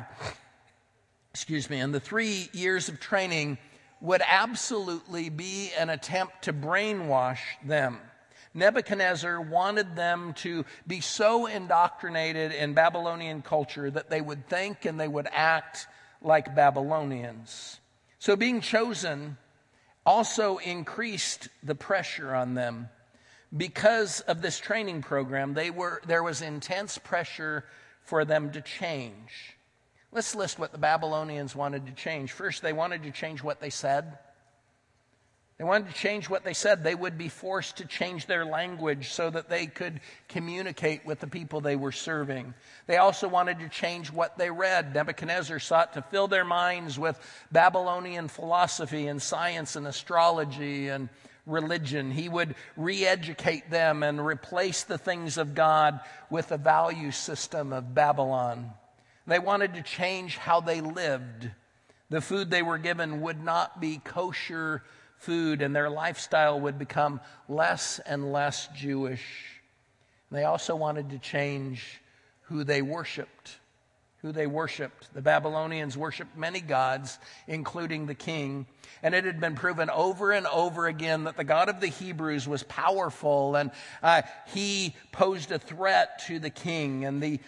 Excuse 1.30 1.70
me. 1.70 1.78
And 1.78 1.94
the 1.94 2.00
three 2.00 2.48
years 2.52 2.88
of 2.88 2.98
training 2.98 3.58
would 4.00 4.22
absolutely 4.26 5.28
be 5.28 5.70
an 5.78 5.90
attempt 5.90 6.42
to 6.42 6.52
brainwash 6.52 7.40
them. 7.64 7.98
Nebuchadnezzar 8.54 9.40
wanted 9.40 9.94
them 9.94 10.34
to 10.34 10.64
be 10.86 11.00
so 11.00 11.46
indoctrinated 11.46 12.52
in 12.52 12.74
Babylonian 12.74 13.42
culture 13.42 13.90
that 13.90 14.10
they 14.10 14.20
would 14.20 14.48
think 14.48 14.84
and 14.84 14.98
they 14.98 15.08
would 15.08 15.28
act 15.30 15.86
like 16.22 16.54
Babylonians. 16.54 17.80
So 18.18 18.36
being 18.36 18.60
chosen 18.60 19.36
also 20.04 20.56
increased 20.58 21.48
the 21.62 21.74
pressure 21.74 22.34
on 22.34 22.54
them. 22.54 22.88
Because 23.56 24.20
of 24.20 24.42
this 24.42 24.58
training 24.58 25.02
program, 25.02 25.54
they 25.54 25.70
were, 25.70 26.02
there 26.06 26.22
was 26.22 26.42
intense 26.42 26.98
pressure 26.98 27.64
for 28.02 28.24
them 28.24 28.50
to 28.52 28.60
change. 28.60 29.57
Let's 30.10 30.34
list 30.34 30.58
what 30.58 30.72
the 30.72 30.78
Babylonians 30.78 31.54
wanted 31.54 31.86
to 31.86 31.92
change. 31.92 32.32
First, 32.32 32.62
they 32.62 32.72
wanted 32.72 33.02
to 33.02 33.10
change 33.10 33.42
what 33.42 33.60
they 33.60 33.70
said. 33.70 34.18
They 35.58 35.64
wanted 35.64 35.88
to 35.88 35.94
change 35.94 36.30
what 36.30 36.44
they 36.44 36.54
said. 36.54 36.84
They 36.84 36.94
would 36.94 37.18
be 37.18 37.28
forced 37.28 37.78
to 37.78 37.84
change 37.84 38.26
their 38.26 38.46
language 38.46 39.10
so 39.10 39.28
that 39.28 39.48
they 39.48 39.66
could 39.66 40.00
communicate 40.28 41.04
with 41.04 41.18
the 41.18 41.26
people 41.26 41.60
they 41.60 41.74
were 41.74 41.92
serving. 41.92 42.54
They 42.86 42.96
also 42.96 43.26
wanted 43.26 43.58
to 43.58 43.68
change 43.68 44.12
what 44.12 44.38
they 44.38 44.50
read. 44.50 44.94
Nebuchadnezzar 44.94 45.58
sought 45.58 45.94
to 45.94 46.02
fill 46.02 46.28
their 46.28 46.44
minds 46.44 46.96
with 46.96 47.18
Babylonian 47.50 48.28
philosophy 48.28 49.08
and 49.08 49.20
science 49.20 49.74
and 49.74 49.86
astrology 49.88 50.88
and 50.88 51.08
religion. 51.44 52.12
He 52.12 52.28
would 52.28 52.54
re 52.76 53.04
educate 53.04 53.68
them 53.68 54.04
and 54.04 54.24
replace 54.24 54.84
the 54.84 54.98
things 54.98 55.38
of 55.38 55.56
God 55.56 55.98
with 56.30 56.48
the 56.48 56.58
value 56.58 57.10
system 57.10 57.72
of 57.72 57.94
Babylon. 57.94 58.70
They 59.28 59.38
wanted 59.38 59.74
to 59.74 59.82
change 59.82 60.38
how 60.38 60.60
they 60.60 60.80
lived. 60.80 61.50
The 62.08 62.22
food 62.22 62.50
they 62.50 62.62
were 62.62 62.78
given 62.78 63.20
would 63.20 63.44
not 63.44 63.78
be 63.78 64.00
kosher 64.02 64.82
food, 65.18 65.60
and 65.60 65.76
their 65.76 65.90
lifestyle 65.90 66.58
would 66.60 66.78
become 66.78 67.20
less 67.46 67.98
and 67.98 68.32
less 68.32 68.68
Jewish. 68.74 69.22
They 70.30 70.44
also 70.44 70.74
wanted 70.76 71.10
to 71.10 71.18
change 71.18 72.00
who 72.42 72.64
they 72.64 72.80
worshiped. 72.80 73.58
Who 74.22 74.32
they 74.32 74.46
worshiped. 74.46 75.12
The 75.12 75.20
Babylonians 75.20 75.96
worshiped 75.96 76.34
many 76.34 76.60
gods, 76.60 77.18
including 77.46 78.06
the 78.06 78.14
king. 78.14 78.66
And 79.02 79.14
it 79.14 79.26
had 79.26 79.40
been 79.40 79.54
proven 79.54 79.90
over 79.90 80.32
and 80.32 80.46
over 80.46 80.86
again 80.86 81.24
that 81.24 81.36
the 81.36 81.44
God 81.44 81.68
of 81.68 81.80
the 81.80 81.86
Hebrews 81.86 82.48
was 82.48 82.62
powerful 82.62 83.54
and 83.54 83.70
uh, 84.02 84.22
he 84.46 84.96
posed 85.12 85.52
a 85.52 85.58
threat 85.58 86.22
to 86.26 86.40
the 86.40 86.50
king. 86.50 87.04
And 87.04 87.22
the 87.22 87.38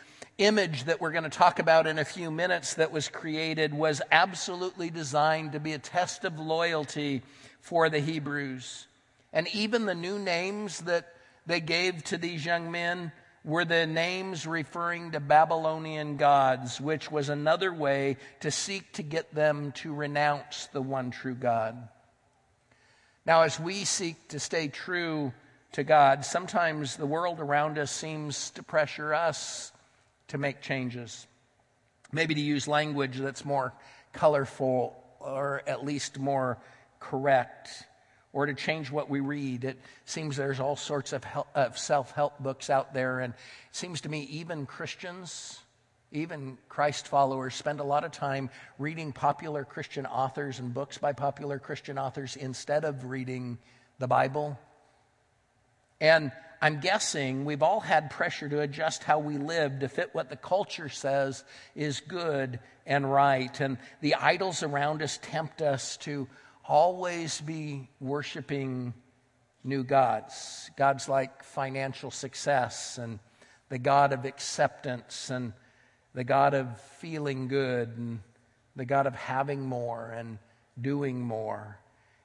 image 0.41 0.85
that 0.85 1.01
we're 1.01 1.13
going 1.13 1.25
to 1.25 1.31
talk 1.31 1.59
about 1.59 1.87
in 1.87 1.99
a 1.99 2.05
few 2.05 2.31
minutes 2.31 2.75
that 2.75 2.91
was 2.91 3.09
created 3.09 3.75
was 3.75 4.01
absolutely 4.11 4.89
designed 4.89 5.53
to 5.53 5.61
be 5.61 5.75
a 5.75 5.79
test 5.79 6.25
of 6.25 6.39
loyalty 6.39 7.23
for 7.61 7.91
the 7.91 8.01
Hebrews. 8.01 8.87
And 9.33 9.47
even 9.55 9.85
the 9.85 9.95
new 9.95 10.19
names 10.19 10.81
that 10.81 11.15
they 11.47 11.61
gave 11.61 12.03
to 12.05 12.17
these 12.17 12.45
young 12.45 12.71
men 12.71 13.13
were 13.45 13.65
the 13.65 13.87
names 13.87 14.47
referring 14.47 15.13
to 15.13 15.21
Babylonian 15.21 16.17
gods, 16.17 16.81
which 16.81 17.11
was 17.11 17.29
another 17.29 17.73
way 17.73 18.17
to 18.41 18.51
seek 18.51 18.93
to 18.95 19.03
get 19.03 19.35
them 19.35 19.73
to 19.73 19.95
renounce 19.95 20.67
the 20.73 20.83
one 20.83 21.11
true 21.11 21.35
God. 21.35 21.89
Now, 23.27 23.43
as 23.43 23.61
we 23.61 23.85
seek 23.85 24.29
to 24.29 24.41
stay 24.41 24.69
true 24.69 25.33
to 25.73 25.85
God, 25.85 26.25
sometimes 26.25 26.97
the 26.97 27.07
world 27.07 27.41
around 27.41 27.79
us 27.79 27.91
seems 27.91 28.51
to 28.51 28.63
pressure 28.63 29.15
us 29.15 29.73
to 30.31 30.39
make 30.39 30.61
changes. 30.61 31.27
Maybe 32.13 32.35
to 32.35 32.41
use 32.41 32.67
language 32.67 33.19
that's 33.19 33.45
more 33.45 33.73
colorful 34.13 34.97
or 35.21 35.63
at 35.67 35.85
least 35.85 36.19
more 36.19 36.59
correct 36.99 37.85
or 38.33 38.47
to 38.47 38.55
change 38.55 38.91
what 38.91 39.11
we 39.11 39.21
read. 39.21 39.65
It 39.65 39.79
seems 40.05 40.37
there's 40.37 40.61
all 40.61 40.77
sorts 40.77 41.13
of, 41.13 41.25
of 41.55 41.79
self 41.79 42.13
help 42.13 42.39
books 42.41 42.71
out 42.71 42.95
there, 42.95 43.21
and 43.21 43.35
it 43.35 43.77
seems 43.77 44.03
to 44.03 44.09
me 44.09 44.23
even 44.31 44.67
Christians, 44.67 45.59
even 46.13 46.59
Christ 46.69 47.09
followers, 47.09 47.55
spend 47.55 47.81
a 47.81 47.85
lot 47.85 48.05
of 48.05 48.13
time 48.13 48.51
reading 48.79 49.13
popular 49.13 49.65
Christian 49.65 50.07
authors 50.07 50.59
and 50.59 50.73
books 50.73 50.99
by 50.99 51.13
popular 51.13 51.59
Christian 51.59 51.99
authors 51.99 52.37
instead 52.37 52.85
of 52.85 53.05
reading 53.05 53.59
the 53.99 54.09
Bible. 54.09 54.59
And 56.01 56.33
I'm 56.63 56.81
guessing 56.81 57.47
we've 57.47 57.63
all 57.63 57.81
had 57.81 58.11
pressure 58.11 58.49
to 58.49 58.61
adjust 58.61 59.03
how 59.03 59.19
we 59.19 59.39
live 59.39 59.79
to 59.81 59.89
fit 59.89 60.11
what 60.13 60.29
the 60.29 60.37
culture 60.37 60.91
says 60.91 61.43
is 61.75 62.01
good 62.01 62.61
and 62.85 63.11
right. 63.11 63.59
And 63.61 63.79
the 64.03 64.17
idols 64.17 64.63
around 64.63 65.03
us 65.03 65.19
tempt 65.23 65.63
us 65.63 65.97
to 65.99 66.29
always 66.67 67.41
be 67.41 67.89
worshiping 67.99 68.93
new 69.65 69.85
gods. 69.85 70.71
Gods 70.77 71.09
like 71.09 71.43
financial 71.43 72.11
success 72.11 72.99
and 72.99 73.21
the 73.71 73.79
God 73.79 74.13
of 74.13 74.27
acceptance 74.27 75.31
and 75.31 75.55
the 76.13 76.25
God 76.25 76.53
of 76.53 76.79
feeling 76.99 77.49
good 77.49 77.89
and 77.97 78.21
the 78.77 78.85
God 78.85 79.07
of 79.07 79.15
having 79.15 79.63
more 79.63 80.13
and 80.15 80.39
doing 80.79 81.21
more. 81.21 81.79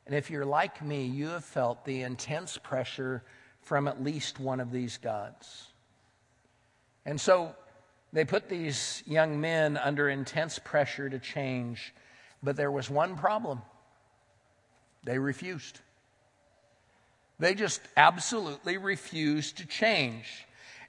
And 0.05 0.13
if 0.13 0.29
you're 0.29 0.45
like 0.45 0.83
me, 0.83 1.05
you 1.05 1.29
have 1.29 1.45
felt 1.45 1.85
the 1.85 2.01
intense 2.01 2.57
pressure 2.57 3.23
from 3.65 3.87
at 3.87 4.01
least 4.01 4.39
one 4.39 4.59
of 4.59 4.71
these 4.71 4.97
gods. 4.97 5.67
And 7.05 7.19
so 7.19 7.55
they 8.13 8.23
put 8.23 8.47
these 8.47 9.03
young 9.05 9.41
men 9.41 9.75
under 9.75 10.07
intense 10.07 10.59
pressure 10.59 11.09
to 11.09 11.19
change, 11.19 11.93
but 12.41 12.55
there 12.55 12.71
was 12.71 12.89
one 12.89 13.17
problem. 13.17 13.61
They 15.03 15.19
refused. 15.19 15.81
They 17.39 17.55
just 17.55 17.81
absolutely 17.97 18.77
refused 18.77 19.57
to 19.57 19.65
change. 19.65 20.45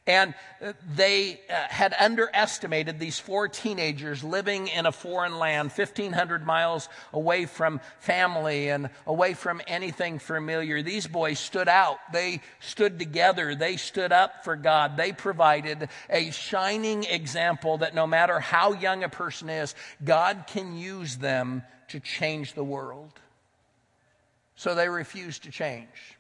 And 0.07 0.35
uh, 0.63 0.73
they 0.95 1.41
uh, 1.51 1.55
had 1.69 1.93
underestimated 1.99 3.01
these 3.01 3.19
four 3.19 3.49
teenagers 3.49 4.23
living 4.23 4.69
in 4.69 4.87
a 4.87 4.93
foreign 4.93 5.39
land, 5.41 5.73
1,500 5.73 6.47
miles 6.47 6.89
away 7.13 7.47
from 7.47 7.81
family 7.99 8.71
and 8.71 8.91
away 9.05 9.35
from 9.35 9.61
anything 9.67 10.21
familiar. 10.21 10.81
These 10.81 11.09
boys 11.09 11.41
stood 11.41 11.69
out. 11.69 11.99
They 12.13 12.41
stood 12.61 13.01
together. 13.01 13.57
They 13.57 13.77
stood 13.77 14.13
up 14.13 14.45
for 14.45 14.55
God. 14.55 14.97
They 14.97 15.11
provided 15.11 15.89
a 16.09 16.31
shining 16.31 17.03
example 17.03 17.79
that 17.79 17.95
no 17.95 18.07
matter 18.07 18.39
how 18.39 18.75
young 18.75 19.03
a 19.03 19.09
person 19.09 19.51
is, 19.51 19.75
God 20.05 20.45
can 20.47 20.77
use 20.77 21.17
them 21.17 21.65
to 21.89 21.99
change 21.99 22.55
the 22.55 22.65
world. 22.65 23.13
So 24.55 24.77
they 24.77 24.89
refused 24.89 25.43
to 25.45 25.51
change. 25.51 26.16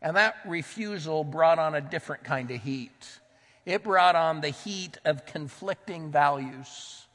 And 0.00 0.16
that 0.16 0.36
refusal 0.46 1.24
brought 1.24 1.58
on 1.58 1.74
a 1.74 1.80
different 1.80 2.24
kind 2.24 2.50
of 2.50 2.62
heat. 2.62 3.20
It 3.66 3.82
brought 3.82 4.16
on 4.16 4.40
the 4.40 4.50
heat 4.50 4.98
of 5.04 5.26
conflicting 5.26 6.10
values. 6.10 7.06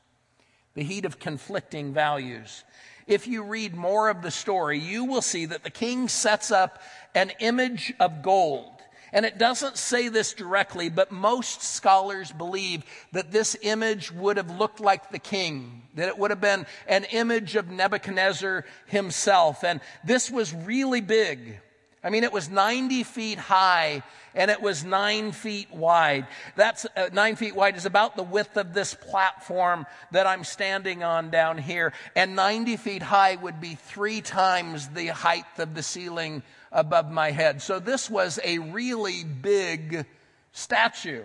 The 0.75 0.83
heat 0.83 1.05
of 1.05 1.19
conflicting 1.19 1.93
values. 1.93 2.63
If 3.07 3.27
you 3.27 3.43
read 3.43 3.75
more 3.75 4.09
of 4.09 4.21
the 4.21 4.31
story, 4.31 4.79
you 4.79 5.05
will 5.05 5.21
see 5.21 5.45
that 5.45 5.63
the 5.63 5.69
king 5.69 6.07
sets 6.07 6.51
up 6.51 6.81
an 7.15 7.31
image 7.39 7.93
of 7.99 8.21
gold 8.21 8.73
and 9.13 9.27
it 9.27 9.37
doesn't 9.37 9.77
say 9.77 10.09
this 10.09 10.33
directly, 10.33 10.89
but 10.89 11.11
most 11.11 11.61
scholars 11.61 12.31
believe 12.31 12.83
that 13.11 13.31
this 13.31 13.55
image 13.61 14.11
would 14.11 14.37
have 14.37 14.49
looked 14.57 14.79
like 14.79 15.11
the 15.11 15.19
king, 15.19 15.83
that 15.93 16.07
it 16.07 16.17
would 16.17 16.31
have 16.31 16.41
been 16.41 16.65
an 16.87 17.03
image 17.05 17.55
of 17.55 17.69
Nebuchadnezzar 17.69 18.65
himself. 18.87 19.63
And 19.63 19.81
this 20.03 20.31
was 20.31 20.51
really 20.51 20.99
big. 20.99 21.59
I 22.03 22.09
mean, 22.09 22.23
it 22.23 22.33
was 22.33 22.49
90 22.49 23.03
feet 23.03 23.37
high 23.37 24.03
and 24.35 24.49
it 24.49 24.61
was 24.61 24.83
nine 24.83 25.31
feet 25.31 25.71
wide. 25.71 26.27
That's 26.55 26.85
uh, 26.97 27.09
nine 27.13 27.35
feet 27.35 27.55
wide 27.55 27.77
is 27.77 27.85
about 27.85 28.15
the 28.15 28.23
width 28.23 28.57
of 28.57 28.73
this 28.73 28.93
platform 28.93 29.85
that 30.11 30.25
I'm 30.25 30.43
standing 30.43 31.03
on 31.03 31.29
down 31.29 31.57
here. 31.57 31.93
And 32.15 32.35
90 32.35 32.77
feet 32.77 33.03
high 33.03 33.35
would 33.35 33.61
be 33.61 33.75
three 33.75 34.21
times 34.21 34.89
the 34.89 35.07
height 35.07 35.45
of 35.59 35.75
the 35.75 35.83
ceiling 35.83 36.43
above 36.71 37.11
my 37.11 37.31
head. 37.31 37.61
So 37.61 37.79
this 37.79 38.09
was 38.09 38.39
a 38.43 38.57
really 38.57 39.23
big 39.23 40.05
statue. 40.51 41.23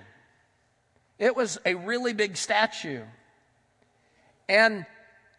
It 1.19 1.35
was 1.35 1.59
a 1.65 1.75
really 1.75 2.13
big 2.13 2.37
statue. 2.37 3.03
And 4.49 4.87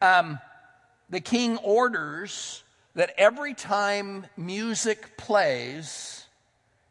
um, 0.01 0.39
the 1.09 1.21
king 1.21 1.57
orders 1.57 2.63
that 2.99 3.13
every 3.17 3.53
time 3.53 4.25
music 4.35 5.15
plays, 5.15 6.25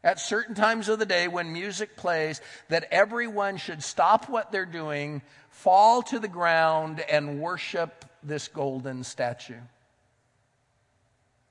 at 0.02 0.18
certain 0.18 0.54
times 0.54 0.88
of 0.88 0.98
the 0.98 1.04
day 1.04 1.28
when 1.28 1.52
music 1.52 1.96
plays, 1.96 2.40
that 2.70 2.88
everyone 2.90 3.58
should 3.58 3.82
stop 3.82 4.26
what 4.26 4.50
they're 4.50 4.64
doing, 4.64 5.20
fall 5.50 6.00
to 6.00 6.18
the 6.18 6.26
ground, 6.26 7.00
and 7.10 7.42
worship 7.42 8.06
this 8.22 8.48
golden 8.48 9.04
statue. 9.04 9.60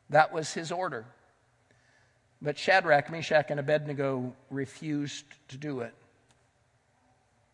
That 0.10 0.34
was 0.34 0.52
his 0.56 0.72
order. 0.72 1.06
But 2.42 2.58
Shadrach, 2.58 3.12
Meshach, 3.12 3.52
and 3.52 3.60
Abednego 3.60 4.34
refused 4.50 5.26
to 5.50 5.58
do 5.58 5.82
it. 5.82 5.94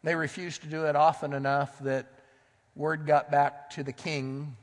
They 0.05 0.15
refused 0.15 0.61
to 0.61 0.69
do 0.69 0.85
it 0.85 0.95
often 0.95 1.33
enough 1.33 1.77
that 1.79 2.05
word 2.77 3.05
got 3.05 3.29
back 3.29 3.71
to 3.71 3.83
the 3.83 3.91
king 3.91 4.55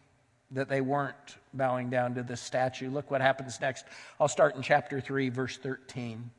that 0.52 0.68
they 0.68 0.80
weren't 0.80 1.36
bowing 1.54 1.90
down 1.90 2.14
to 2.14 2.22
the 2.22 2.36
statue. 2.36 2.90
Look 2.90 3.10
what 3.10 3.20
happens 3.20 3.60
next. 3.60 3.84
I'll 4.18 4.28
start 4.28 4.56
in 4.56 4.62
chapter 4.62 5.00
3, 5.00 5.28
verse 5.28 5.56
13. 5.56 6.30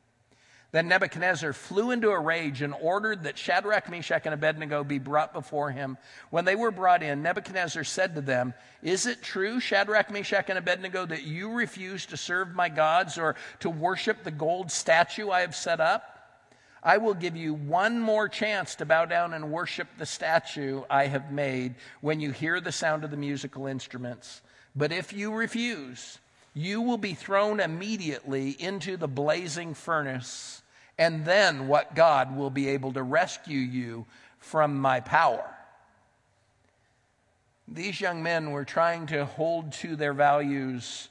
Then 0.72 0.88
Nebuchadnezzar 0.88 1.52
flew 1.52 1.90
into 1.90 2.10
a 2.10 2.18
rage 2.18 2.62
and 2.62 2.74
ordered 2.80 3.24
that 3.24 3.36
Shadrach, 3.36 3.90
Meshach, 3.90 4.22
and 4.24 4.32
Abednego 4.32 4.82
be 4.82 4.98
brought 4.98 5.34
before 5.34 5.70
him. 5.70 5.98
When 6.30 6.46
they 6.46 6.56
were 6.56 6.70
brought 6.70 7.02
in, 7.02 7.22
Nebuchadnezzar 7.22 7.84
said 7.84 8.14
to 8.14 8.22
them, 8.22 8.54
Is 8.82 9.04
it 9.04 9.22
true, 9.22 9.60
Shadrach, 9.60 10.10
Meshach, 10.10 10.48
and 10.48 10.58
Abednego, 10.58 11.04
that 11.04 11.24
you 11.24 11.52
refuse 11.52 12.06
to 12.06 12.16
serve 12.16 12.54
my 12.54 12.70
gods 12.70 13.18
or 13.18 13.36
to 13.60 13.68
worship 13.68 14.24
the 14.24 14.30
gold 14.30 14.72
statue 14.72 15.28
I 15.28 15.42
have 15.42 15.54
set 15.54 15.78
up? 15.78 16.11
I 16.82 16.98
will 16.98 17.14
give 17.14 17.36
you 17.36 17.54
one 17.54 18.00
more 18.00 18.28
chance 18.28 18.74
to 18.76 18.86
bow 18.86 19.04
down 19.04 19.34
and 19.34 19.52
worship 19.52 19.86
the 19.98 20.06
statue 20.06 20.82
I 20.90 21.06
have 21.06 21.30
made 21.30 21.76
when 22.00 22.20
you 22.20 22.32
hear 22.32 22.60
the 22.60 22.72
sound 22.72 23.04
of 23.04 23.10
the 23.10 23.16
musical 23.16 23.66
instruments. 23.66 24.42
But 24.74 24.90
if 24.90 25.12
you 25.12 25.32
refuse, 25.32 26.18
you 26.54 26.80
will 26.80 26.98
be 26.98 27.14
thrown 27.14 27.60
immediately 27.60 28.50
into 28.50 28.96
the 28.96 29.08
blazing 29.08 29.74
furnace 29.74 30.62
and 30.98 31.24
then 31.24 31.68
what 31.68 31.94
God 31.94 32.36
will 32.36 32.50
be 32.50 32.68
able 32.68 32.92
to 32.94 33.02
rescue 33.02 33.58
you 33.58 34.06
from 34.38 34.78
my 34.78 35.00
power. 35.00 35.48
These 37.68 38.00
young 38.00 38.22
men 38.22 38.50
were 38.50 38.64
trying 38.64 39.06
to 39.06 39.24
hold 39.24 39.72
to 39.74 39.96
their 39.96 40.12
values, 40.12 41.08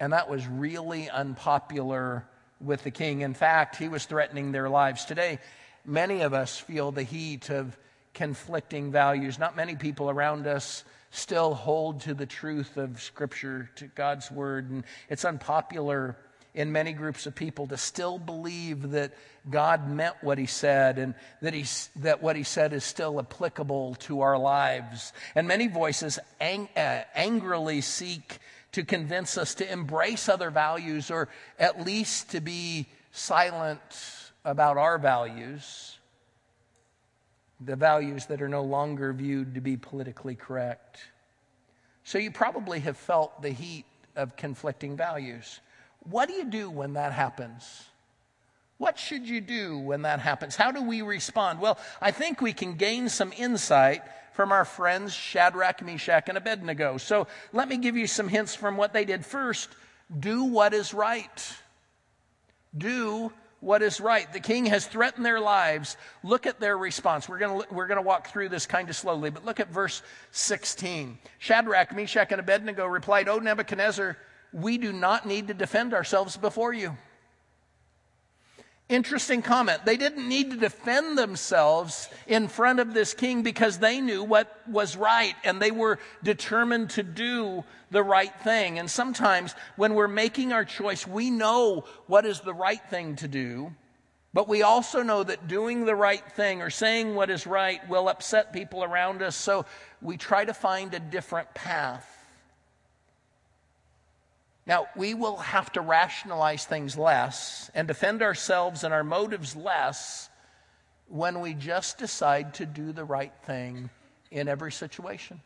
and 0.00 0.12
that 0.12 0.28
was 0.28 0.46
really 0.46 1.08
unpopular 1.08 2.26
with 2.62 2.84
the 2.84 2.90
king. 2.90 3.20
In 3.20 3.34
fact, 3.34 3.76
he 3.76 3.88
was 3.88 4.04
threatening 4.04 4.52
their 4.52 4.68
lives. 4.68 5.04
Today, 5.04 5.38
many 5.84 6.22
of 6.22 6.32
us 6.32 6.58
feel 6.58 6.92
the 6.92 7.02
heat 7.02 7.50
of 7.50 7.76
conflicting 8.14 8.92
values. 8.92 9.38
Not 9.38 9.56
many 9.56 9.76
people 9.76 10.10
around 10.10 10.46
us 10.46 10.84
still 11.10 11.54
hold 11.54 12.00
to 12.02 12.14
the 12.14 12.26
truth 12.26 12.76
of 12.76 13.00
Scripture, 13.00 13.70
to 13.76 13.86
God's 13.86 14.30
Word, 14.30 14.70
and 14.70 14.84
it's 15.08 15.24
unpopular 15.24 16.16
in 16.54 16.72
many 16.72 16.92
groups 16.92 17.26
of 17.26 17.34
people 17.34 17.66
to 17.66 17.76
still 17.76 18.18
believe 18.18 18.90
that 18.90 19.12
God 19.48 19.88
meant 19.88 20.16
what 20.20 20.36
he 20.36 20.46
said 20.46 20.98
and 20.98 21.14
that, 21.40 21.54
he, 21.54 21.64
that 21.96 22.22
what 22.22 22.36
he 22.36 22.42
said 22.42 22.72
is 22.72 22.84
still 22.84 23.18
applicable 23.18 23.94
to 24.00 24.20
our 24.20 24.38
lives. 24.38 25.12
And 25.34 25.48
many 25.48 25.68
voices 25.68 26.18
ang- 26.40 26.68
uh, 26.76 27.02
angrily 27.14 27.80
seek 27.80 28.38
to 28.72 28.84
convince 28.84 29.36
us 29.38 29.54
to 29.56 29.70
embrace 29.70 30.28
other 30.28 30.50
values 30.50 31.10
or 31.10 31.28
at 31.58 31.84
least 31.84 32.30
to 32.30 32.40
be 32.40 32.86
silent 33.12 33.80
about 34.44 34.76
our 34.76 34.98
values, 34.98 35.98
the 37.60 37.76
values 37.76 38.26
that 38.26 38.42
are 38.42 38.48
no 38.48 38.62
longer 38.62 39.12
viewed 39.12 39.54
to 39.54 39.60
be 39.60 39.76
politically 39.76 40.34
correct. 40.34 40.98
So 42.04 42.18
you 42.18 42.30
probably 42.30 42.80
have 42.80 42.96
felt 42.96 43.42
the 43.42 43.50
heat 43.50 43.84
of 44.16 44.36
conflicting 44.36 44.96
values. 44.96 45.60
What 46.10 46.28
do 46.28 46.34
you 46.34 46.44
do 46.44 46.68
when 46.68 46.94
that 46.94 47.12
happens? 47.12 47.84
What 48.82 48.98
should 48.98 49.28
you 49.28 49.40
do 49.40 49.78
when 49.78 50.02
that 50.02 50.18
happens? 50.18 50.56
How 50.56 50.72
do 50.72 50.82
we 50.82 51.02
respond? 51.02 51.60
Well, 51.60 51.78
I 52.00 52.10
think 52.10 52.40
we 52.40 52.52
can 52.52 52.74
gain 52.74 53.08
some 53.08 53.32
insight 53.38 54.02
from 54.32 54.50
our 54.50 54.64
friends 54.64 55.14
Shadrach, 55.14 55.82
Meshach, 55.82 56.28
and 56.28 56.36
Abednego. 56.36 56.96
So 56.96 57.28
let 57.52 57.68
me 57.68 57.76
give 57.76 57.96
you 57.96 58.08
some 58.08 58.26
hints 58.26 58.56
from 58.56 58.76
what 58.76 58.92
they 58.92 59.04
did. 59.04 59.24
First, 59.24 59.68
do 60.18 60.42
what 60.42 60.74
is 60.74 60.92
right. 60.92 61.54
Do 62.76 63.32
what 63.60 63.82
is 63.82 64.00
right. 64.00 64.26
The 64.32 64.40
king 64.40 64.66
has 64.66 64.84
threatened 64.84 65.24
their 65.24 65.38
lives. 65.38 65.96
Look 66.24 66.48
at 66.48 66.58
their 66.58 66.76
response. 66.76 67.28
We're 67.28 67.38
going 67.38 67.62
we're 67.70 67.86
gonna 67.86 68.02
walk 68.02 68.32
through 68.32 68.48
this 68.48 68.66
kind 68.66 68.90
of 68.90 68.96
slowly, 68.96 69.30
but 69.30 69.44
look 69.44 69.60
at 69.60 69.68
verse 69.68 70.02
16. 70.32 71.18
Shadrach, 71.38 71.94
Meshach, 71.94 72.32
and 72.32 72.40
Abednego 72.40 72.86
replied, 72.86 73.28
O 73.28 73.38
Nebuchadnezzar, 73.38 74.16
we 74.52 74.76
do 74.76 74.92
not 74.92 75.24
need 75.24 75.46
to 75.46 75.54
defend 75.54 75.94
ourselves 75.94 76.36
before 76.36 76.72
you. 76.72 76.96
Interesting 78.92 79.40
comment. 79.40 79.86
They 79.86 79.96
didn't 79.96 80.28
need 80.28 80.50
to 80.50 80.56
defend 80.58 81.16
themselves 81.16 82.10
in 82.26 82.46
front 82.46 82.78
of 82.78 82.92
this 82.92 83.14
king 83.14 83.42
because 83.42 83.78
they 83.78 84.02
knew 84.02 84.22
what 84.22 84.54
was 84.68 84.98
right 84.98 85.34
and 85.44 85.62
they 85.62 85.70
were 85.70 85.98
determined 86.22 86.90
to 86.90 87.02
do 87.02 87.64
the 87.90 88.02
right 88.02 88.34
thing. 88.40 88.78
And 88.78 88.90
sometimes 88.90 89.54
when 89.76 89.94
we're 89.94 90.08
making 90.08 90.52
our 90.52 90.66
choice, 90.66 91.06
we 91.06 91.30
know 91.30 91.84
what 92.06 92.26
is 92.26 92.40
the 92.40 92.52
right 92.52 92.82
thing 92.90 93.16
to 93.16 93.28
do, 93.28 93.72
but 94.34 94.46
we 94.46 94.60
also 94.60 95.02
know 95.02 95.22
that 95.22 95.48
doing 95.48 95.86
the 95.86 95.96
right 95.96 96.30
thing 96.32 96.60
or 96.60 96.68
saying 96.68 97.14
what 97.14 97.30
is 97.30 97.46
right 97.46 97.80
will 97.88 98.10
upset 98.10 98.52
people 98.52 98.84
around 98.84 99.22
us. 99.22 99.36
So 99.36 99.64
we 100.02 100.18
try 100.18 100.44
to 100.44 100.52
find 100.52 100.92
a 100.92 101.00
different 101.00 101.54
path. 101.54 102.21
Now, 104.66 104.86
we 104.94 105.14
will 105.14 105.38
have 105.38 105.72
to 105.72 105.80
rationalize 105.80 106.64
things 106.64 106.96
less 106.96 107.70
and 107.74 107.88
defend 107.88 108.22
ourselves 108.22 108.84
and 108.84 108.94
our 108.94 109.02
motives 109.02 109.56
less 109.56 110.28
when 111.08 111.40
we 111.40 111.52
just 111.52 111.98
decide 111.98 112.54
to 112.54 112.66
do 112.66 112.92
the 112.92 113.04
right 113.04 113.32
thing 113.44 113.90
in 114.30 114.48
every 114.48 114.72
situation. 114.72 115.40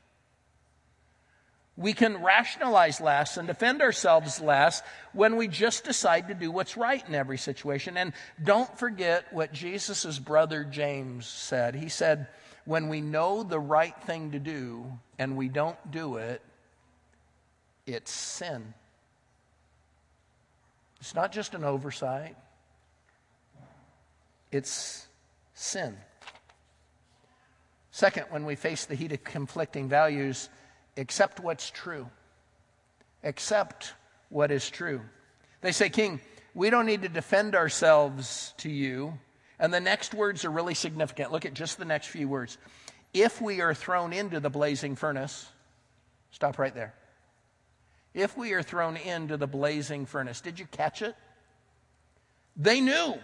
We 1.79 1.93
can 1.93 2.23
rationalize 2.23 3.01
less 3.01 3.37
and 3.37 3.47
defend 3.47 3.83
ourselves 3.83 4.41
less 4.41 4.83
when 5.13 5.37
we 5.37 5.47
just 5.47 5.85
decide 5.85 6.29
to 6.29 6.35
do 6.35 6.51
what's 6.51 6.77
right 6.77 7.07
in 7.07 7.15
every 7.15 7.37
situation. 7.37 7.99
And 7.99 8.15
don't 8.43 8.79
forget 8.79 9.27
what 9.31 9.53
Jesus' 9.53 10.19
brother 10.19 10.65
James 10.65 11.27
said. 11.27 11.75
He 11.75 11.91
said, 11.91 12.29
When 12.65 12.89
we 12.89 13.03
know 13.03 13.43
the 13.43 13.61
right 13.61 13.95
thing 14.05 14.31
to 14.31 14.39
do 14.39 14.87
and 15.19 15.37
we 15.37 15.49
don't 15.49 15.91
do 15.91 16.17
it, 16.17 16.41
it's 17.87 18.11
sin. 18.11 18.73
It's 21.07 21.15
not 21.15 21.31
just 21.31 21.55
an 21.55 21.63
oversight, 21.63 22.35
it's 24.51 25.07
sin. 25.55 25.97
Second, 27.93 28.27
when 28.31 28.45
we 28.45 28.57
face 28.57 28.87
the 28.87 28.97
heat 28.97 29.13
of 29.13 29.23
conflicting 29.23 29.89
values, 29.89 30.49
accept 30.97 31.39
what's 31.39 31.71
true. 31.71 32.11
Accept 33.23 33.95
what 34.31 34.51
is 34.51 34.69
true. 34.69 35.01
They 35.61 35.71
say, 35.71 35.91
King, 35.91 36.21
we 36.55 36.71
don't 36.71 36.87
need 36.87 37.03
to 37.03 37.09
defend 37.09 37.55
ourselves 37.55 38.53
to 38.57 38.69
you. 38.69 39.17
And 39.61 39.73
the 39.73 39.79
next 39.79 40.13
words 40.13 40.45
are 40.45 40.51
really 40.51 40.75
significant. 40.75 41.31
Look 41.31 41.47
at 41.47 41.55
just 41.55 41.79
the 41.79 41.85
next 41.85 42.09
few 42.09 42.29
words. 42.29 42.59
If 43.15 43.41
we 43.41 43.61
are 43.61 43.75
thrown 43.75 44.13
into 44.13 44.41
the 44.41 44.51
blazing 44.51 44.97
furnace, 44.97 45.47
stop 46.33 46.59
right 46.59 46.75
there 46.75 46.95
if 48.17 48.37
we 48.37 48.55
are 48.55 48.63
thrown 48.63 48.97
into 48.97 49.37
the 49.37 49.47
blazing 49.47 50.07
furnace. 50.07 50.41
Did 50.41 50.59
you 50.59 50.67
catch 50.67 51.03
it? 51.03 51.15
They 52.57 52.81
knew. 52.81 53.15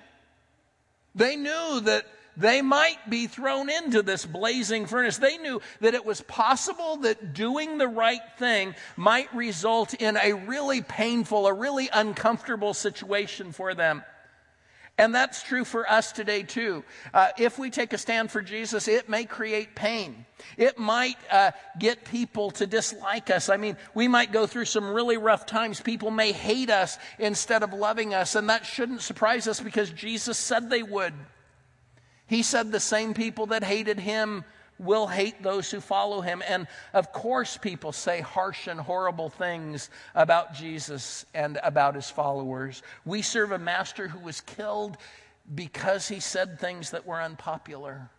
They 1.15 1.35
knew 1.35 1.81
that 1.81 2.05
they 2.37 2.63
might 2.63 3.09
be 3.09 3.27
thrown 3.27 3.71
into 3.71 4.03
this 4.03 4.25
blazing 4.25 4.87
furnace. 4.87 5.17
They 5.17 5.39
knew 5.39 5.61
that 5.81 5.95
it 5.95 6.05
was 6.05 6.21
possible 6.21 6.99
that 6.99 7.33
doing 7.33 7.79
the 7.79 7.89
right 7.89 8.21
thing 8.39 8.75
might 8.97 9.35
result 9.35 9.95
in 9.95 10.19
a 10.19 10.35
really 10.35 10.83
painful, 10.83 11.47
a 11.47 11.53
really 11.55 11.89
uncomfortable 11.93 12.75
situation 12.75 13.53
for 13.53 13.75
them. 13.75 14.03
And 15.03 15.13
that's 15.13 15.43
true 15.43 15.65
for 15.65 15.91
us 15.91 16.13
today, 16.13 16.45
too. 16.45 16.85
Uh, 17.13 17.31
if 17.37 17.59
we 17.59 17.71
take 17.71 17.93
a 17.93 17.99
stand 17.99 18.31
for 18.31 18.41
Jesus, 18.41 18.87
it 18.87 19.09
may 19.09 19.25
create 19.25 19.75
pain. 19.75 20.27
It 20.57 20.79
might 20.79 21.17
uh, 21.29 21.51
get 21.77 22.05
people 22.05 22.53
to 22.53 22.69
dislike 22.69 23.29
us. 23.29 23.49
I 23.49 23.57
mean, 23.57 23.77
we 23.97 24.07
might 24.07 24.31
go 24.31 24.47
through 24.47 24.67
some 24.67 24.93
really 24.93 25.17
rough 25.17 25.45
times. 25.45 25.81
People 25.81 26.13
may 26.13 26.31
hate 26.31 26.71
us 26.71 26.99
instead 27.19 27.65
of 27.65 27.73
loving 27.73 28.15
us, 28.15 28.37
and 28.37 28.49
that 28.49 28.65
shouldn't 28.65 29.03
surprise 29.03 29.49
us 29.49 29.59
because 29.59 29.91
Jesus 29.91 30.39
said 30.39 30.71
they 30.71 30.85
would. 30.85 31.15
He 32.29 32.45
said 32.45 32.71
the 32.71 32.79
same 32.79 33.13
people 33.13 33.47
that 33.47 33.65
hated 33.65 33.99
him 33.99 34.45
will 34.83 35.07
hate 35.07 35.43
those 35.43 35.71
who 35.71 35.81
follow 35.81 36.21
him. 36.21 36.43
And 36.47 36.67
of 36.93 37.13
course, 37.13 37.57
people 37.57 37.93
say 37.93 38.21
harsh 38.21 38.67
and 38.67 38.81
horrible 38.81 39.31
things 39.31 39.91
about 40.15 40.55
Jesus 40.55 41.25
and 41.35 41.59
about 41.63 41.95
his 41.95 42.11
followers. 42.11 42.83
We 43.05 43.23
serve 43.23 43.53
a 43.53 43.59
master 43.59 44.09
who 44.09 44.19
was 44.19 44.41
killed 44.41 44.97
because 45.55 46.09
he 46.09 46.21
said 46.21 46.59
things 46.59 46.91
that 46.91 47.07
were 47.07 47.21
unpopular. 47.21 48.11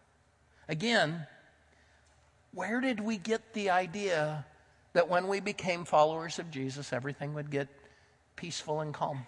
Again, 0.68 1.28
where 2.54 2.82
did 2.82 3.00
we 3.00 3.18
get 3.18 3.54
the 3.54 3.70
idea 3.72 4.46
that 4.94 5.10
when 5.10 5.28
we 5.28 5.40
became 5.40 5.86
followers 5.86 6.40
of 6.40 6.52
Jesus, 6.52 6.94
everything 6.94 7.34
would 7.34 7.50
get 7.50 7.68
peaceful 8.36 8.82
and 8.82 8.94
calm? 8.94 9.26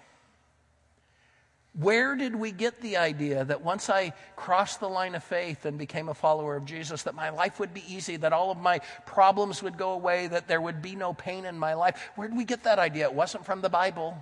Where 1.77 2.15
did 2.15 2.35
we 2.35 2.53
get 2.53 2.79
the 2.79 2.95
idea 2.95 3.43
that 3.43 3.61
once 3.61 3.89
I 3.89 4.13
crossed 4.37 4.79
the 4.79 4.87
line 4.87 5.13
of 5.13 5.23
faith 5.23 5.65
and 5.65 5.77
became 5.77 6.07
a 6.07 6.13
follower 6.13 6.55
of 6.55 6.63
Jesus, 6.63 7.03
that 7.03 7.15
my 7.15 7.31
life 7.31 7.59
would 7.59 7.73
be 7.73 7.83
easy, 7.85 8.15
that 8.17 8.31
all 8.31 8.49
of 8.49 8.57
my 8.57 8.79
problems 9.05 9.61
would 9.61 9.77
go 9.77 9.91
away, 9.91 10.27
that 10.27 10.47
there 10.47 10.61
would 10.61 10.81
be 10.81 10.95
no 10.95 11.13
pain 11.13 11.43
in 11.43 11.59
my 11.59 11.73
life? 11.73 12.11
Where 12.15 12.29
did 12.29 12.37
we 12.37 12.45
get 12.45 12.63
that 12.63 12.79
idea? 12.79 13.05
It 13.05 13.13
wasn't 13.13 13.45
from 13.45 13.59
the 13.59 13.69
Bible. 13.69 14.17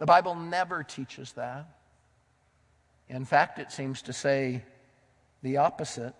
The 0.00 0.06
Bible 0.06 0.34
never 0.34 0.82
teaches 0.82 1.32
that. 1.34 1.68
In 3.08 3.24
fact, 3.24 3.60
it 3.60 3.70
seems 3.70 4.02
to 4.02 4.12
say 4.12 4.64
the 5.42 5.58
opposite 5.58 6.14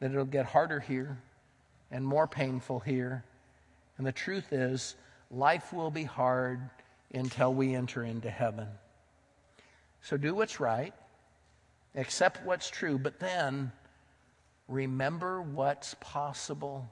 that 0.00 0.10
it'll 0.10 0.24
get 0.24 0.46
harder 0.46 0.80
here 0.80 1.18
and 1.90 2.06
more 2.06 2.26
painful 2.26 2.80
here. 2.80 3.24
And 3.98 4.06
the 4.06 4.12
truth 4.12 4.54
is, 4.54 4.96
life 5.30 5.74
will 5.74 5.90
be 5.90 6.04
hard 6.04 6.70
until 7.12 7.52
we 7.52 7.74
enter 7.74 8.02
into 8.02 8.30
heaven. 8.30 8.68
So 10.02 10.16
do 10.16 10.34
what's 10.34 10.60
right, 10.60 10.94
accept 11.94 12.44
what's 12.44 12.70
true, 12.70 12.98
but 12.98 13.20
then 13.20 13.72
remember 14.68 15.40
what's 15.40 15.94
possible. 16.00 16.88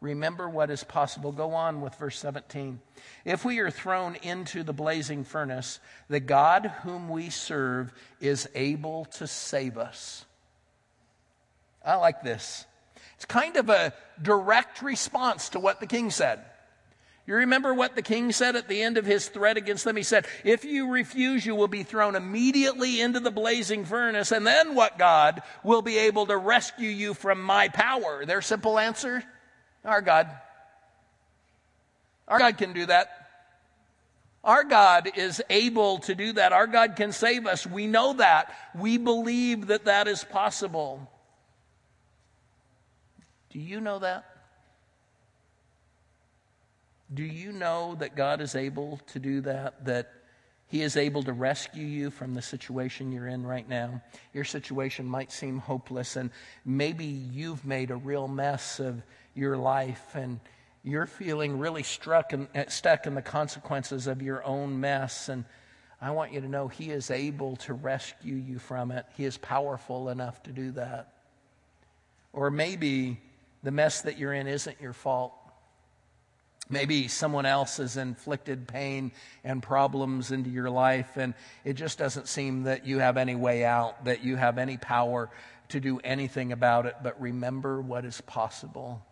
Remember 0.00 0.48
what 0.48 0.70
is 0.70 0.84
possible. 0.84 1.32
Go 1.32 1.54
on 1.54 1.80
with 1.80 1.94
verse 1.94 2.18
17. 2.18 2.80
If 3.24 3.44
we 3.44 3.60
are 3.60 3.70
thrown 3.70 4.16
into 4.16 4.62
the 4.62 4.72
blazing 4.72 5.24
furnace, 5.24 5.80
the 6.08 6.20
God 6.20 6.66
whom 6.82 7.08
we 7.08 7.30
serve 7.30 7.92
is 8.20 8.48
able 8.54 9.06
to 9.16 9.26
save 9.26 9.78
us. 9.78 10.24
I 11.84 11.94
like 11.96 12.22
this. 12.22 12.66
It's 13.14 13.24
kind 13.24 13.56
of 13.56 13.70
a 13.70 13.94
direct 14.20 14.82
response 14.82 15.50
to 15.50 15.60
what 15.60 15.80
the 15.80 15.86
king 15.86 16.10
said. 16.10 16.44
You 17.26 17.34
remember 17.34 17.74
what 17.74 17.96
the 17.96 18.02
king 18.02 18.30
said 18.30 18.54
at 18.54 18.68
the 18.68 18.80
end 18.82 18.96
of 18.96 19.04
his 19.04 19.28
threat 19.28 19.56
against 19.56 19.84
them? 19.84 19.96
He 19.96 20.04
said, 20.04 20.26
If 20.44 20.64
you 20.64 20.88
refuse, 20.90 21.44
you 21.44 21.56
will 21.56 21.66
be 21.66 21.82
thrown 21.82 22.14
immediately 22.14 23.00
into 23.00 23.18
the 23.18 23.32
blazing 23.32 23.84
furnace, 23.84 24.30
and 24.30 24.46
then 24.46 24.76
what 24.76 24.96
God 24.96 25.42
will 25.64 25.82
be 25.82 25.98
able 25.98 26.26
to 26.26 26.36
rescue 26.36 26.88
you 26.88 27.14
from 27.14 27.42
my 27.42 27.68
power? 27.68 28.24
Their 28.24 28.42
simple 28.42 28.78
answer 28.78 29.24
Our 29.84 30.02
God. 30.02 30.30
Our 32.28 32.38
God 32.38 32.58
can 32.58 32.72
do 32.72 32.86
that. 32.86 33.08
Our 34.44 34.62
God 34.62 35.10
is 35.16 35.42
able 35.50 35.98
to 36.00 36.14
do 36.14 36.32
that. 36.34 36.52
Our 36.52 36.68
God 36.68 36.94
can 36.94 37.10
save 37.10 37.46
us. 37.46 37.66
We 37.66 37.88
know 37.88 38.12
that. 38.14 38.54
We 38.76 38.98
believe 38.98 39.66
that 39.68 39.86
that 39.86 40.06
is 40.06 40.22
possible. 40.22 41.10
Do 43.50 43.58
you 43.58 43.80
know 43.80 43.98
that? 43.98 44.35
Do 47.12 47.22
you 47.22 47.52
know 47.52 47.94
that 48.00 48.16
God 48.16 48.40
is 48.40 48.54
able 48.54 49.00
to 49.08 49.18
do 49.18 49.40
that? 49.42 49.84
That 49.84 50.12
He 50.66 50.82
is 50.82 50.96
able 50.96 51.22
to 51.22 51.32
rescue 51.32 51.86
you 51.86 52.10
from 52.10 52.34
the 52.34 52.42
situation 52.42 53.12
you're 53.12 53.28
in 53.28 53.46
right 53.46 53.68
now? 53.68 54.02
Your 54.32 54.44
situation 54.44 55.06
might 55.06 55.30
seem 55.30 55.58
hopeless, 55.58 56.16
and 56.16 56.30
maybe 56.64 57.04
you've 57.04 57.64
made 57.64 57.90
a 57.90 57.96
real 57.96 58.26
mess 58.26 58.80
of 58.80 59.02
your 59.34 59.56
life, 59.56 60.14
and 60.14 60.40
you're 60.82 61.06
feeling 61.06 61.58
really 61.58 61.84
struck 61.84 62.32
and 62.32 62.48
uh, 62.54 62.64
stuck 62.68 63.06
in 63.06 63.14
the 63.14 63.22
consequences 63.22 64.06
of 64.06 64.20
your 64.20 64.44
own 64.44 64.80
mess. 64.80 65.28
And 65.28 65.44
I 66.00 66.10
want 66.10 66.32
you 66.32 66.40
to 66.40 66.48
know 66.48 66.66
He 66.66 66.90
is 66.90 67.12
able 67.12 67.56
to 67.56 67.72
rescue 67.72 68.34
you 68.34 68.58
from 68.58 68.90
it. 68.90 69.06
He 69.16 69.24
is 69.24 69.38
powerful 69.38 70.08
enough 70.08 70.42
to 70.42 70.50
do 70.50 70.72
that. 70.72 71.12
Or 72.32 72.50
maybe 72.50 73.20
the 73.62 73.70
mess 73.70 74.02
that 74.02 74.18
you're 74.18 74.34
in 74.34 74.48
isn't 74.48 74.80
your 74.80 74.92
fault 74.92 75.32
Maybe 76.68 77.06
someone 77.06 77.46
else 77.46 77.76
has 77.76 77.96
inflicted 77.96 78.66
pain 78.66 79.12
and 79.44 79.62
problems 79.62 80.32
into 80.32 80.50
your 80.50 80.68
life, 80.68 81.16
and 81.16 81.34
it 81.64 81.74
just 81.74 81.98
doesn't 81.98 82.26
seem 82.26 82.64
that 82.64 82.86
you 82.86 82.98
have 82.98 83.16
any 83.16 83.36
way 83.36 83.64
out, 83.64 84.04
that 84.04 84.24
you 84.24 84.36
have 84.36 84.58
any 84.58 84.76
power 84.76 85.30
to 85.68 85.80
do 85.80 86.00
anything 86.02 86.52
about 86.52 86.86
it. 86.86 86.96
But 87.02 87.20
remember 87.20 87.80
what 87.80 88.04
is 88.04 88.20
possible 88.20 89.04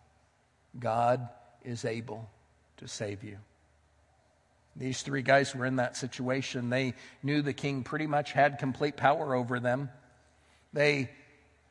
God 0.77 1.27
is 1.63 1.85
able 1.85 2.29
to 2.77 2.87
save 2.87 3.23
you. 3.23 3.37
These 4.75 5.03
three 5.03 5.21
guys 5.21 5.55
were 5.55 5.65
in 5.65 5.77
that 5.77 5.95
situation. 5.95 6.69
They 6.69 6.95
knew 7.23 7.41
the 7.41 7.53
king 7.53 7.83
pretty 7.83 8.07
much 8.07 8.33
had 8.33 8.59
complete 8.59 8.97
power 8.97 9.33
over 9.33 9.61
them. 9.61 9.89
They 10.73 11.09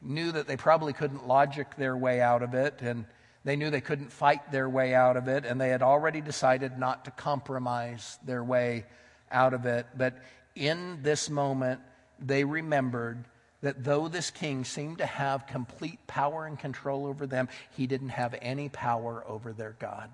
knew 0.00 0.32
that 0.32 0.46
they 0.46 0.56
probably 0.56 0.94
couldn't 0.94 1.28
logic 1.28 1.76
their 1.76 1.96
way 1.96 2.22
out 2.22 2.42
of 2.42 2.54
it, 2.54 2.80
and 2.80 3.04
they 3.44 3.56
knew 3.56 3.70
they 3.70 3.80
couldn't 3.80 4.10
fight 4.10 4.50
their 4.50 4.68
way 4.68 4.94
out 4.94 5.16
of 5.16 5.28
it, 5.28 5.44
and 5.44 5.60
they 5.60 5.68
had 5.68 5.82
already 5.82 6.20
decided 6.20 6.78
not 6.78 7.04
to 7.04 7.10
compromise 7.10 8.18
their 8.24 8.42
way 8.42 8.84
out 9.30 9.52
of 9.52 9.66
it. 9.66 9.86
But 9.96 10.14
in 10.54 11.02
this 11.02 11.28
moment, 11.28 11.80
they 12.18 12.44
remembered 12.44 13.24
that 13.60 13.84
though 13.84 14.08
this 14.08 14.30
king 14.30 14.64
seemed 14.64 14.98
to 14.98 15.06
have 15.06 15.46
complete 15.46 15.98
power 16.06 16.46
and 16.46 16.58
control 16.58 17.06
over 17.06 17.26
them, 17.26 17.48
he 17.76 17.86
didn't 17.86 18.10
have 18.10 18.34
any 18.40 18.68
power 18.68 19.24
over 19.26 19.52
their 19.52 19.76
God. 19.78 20.10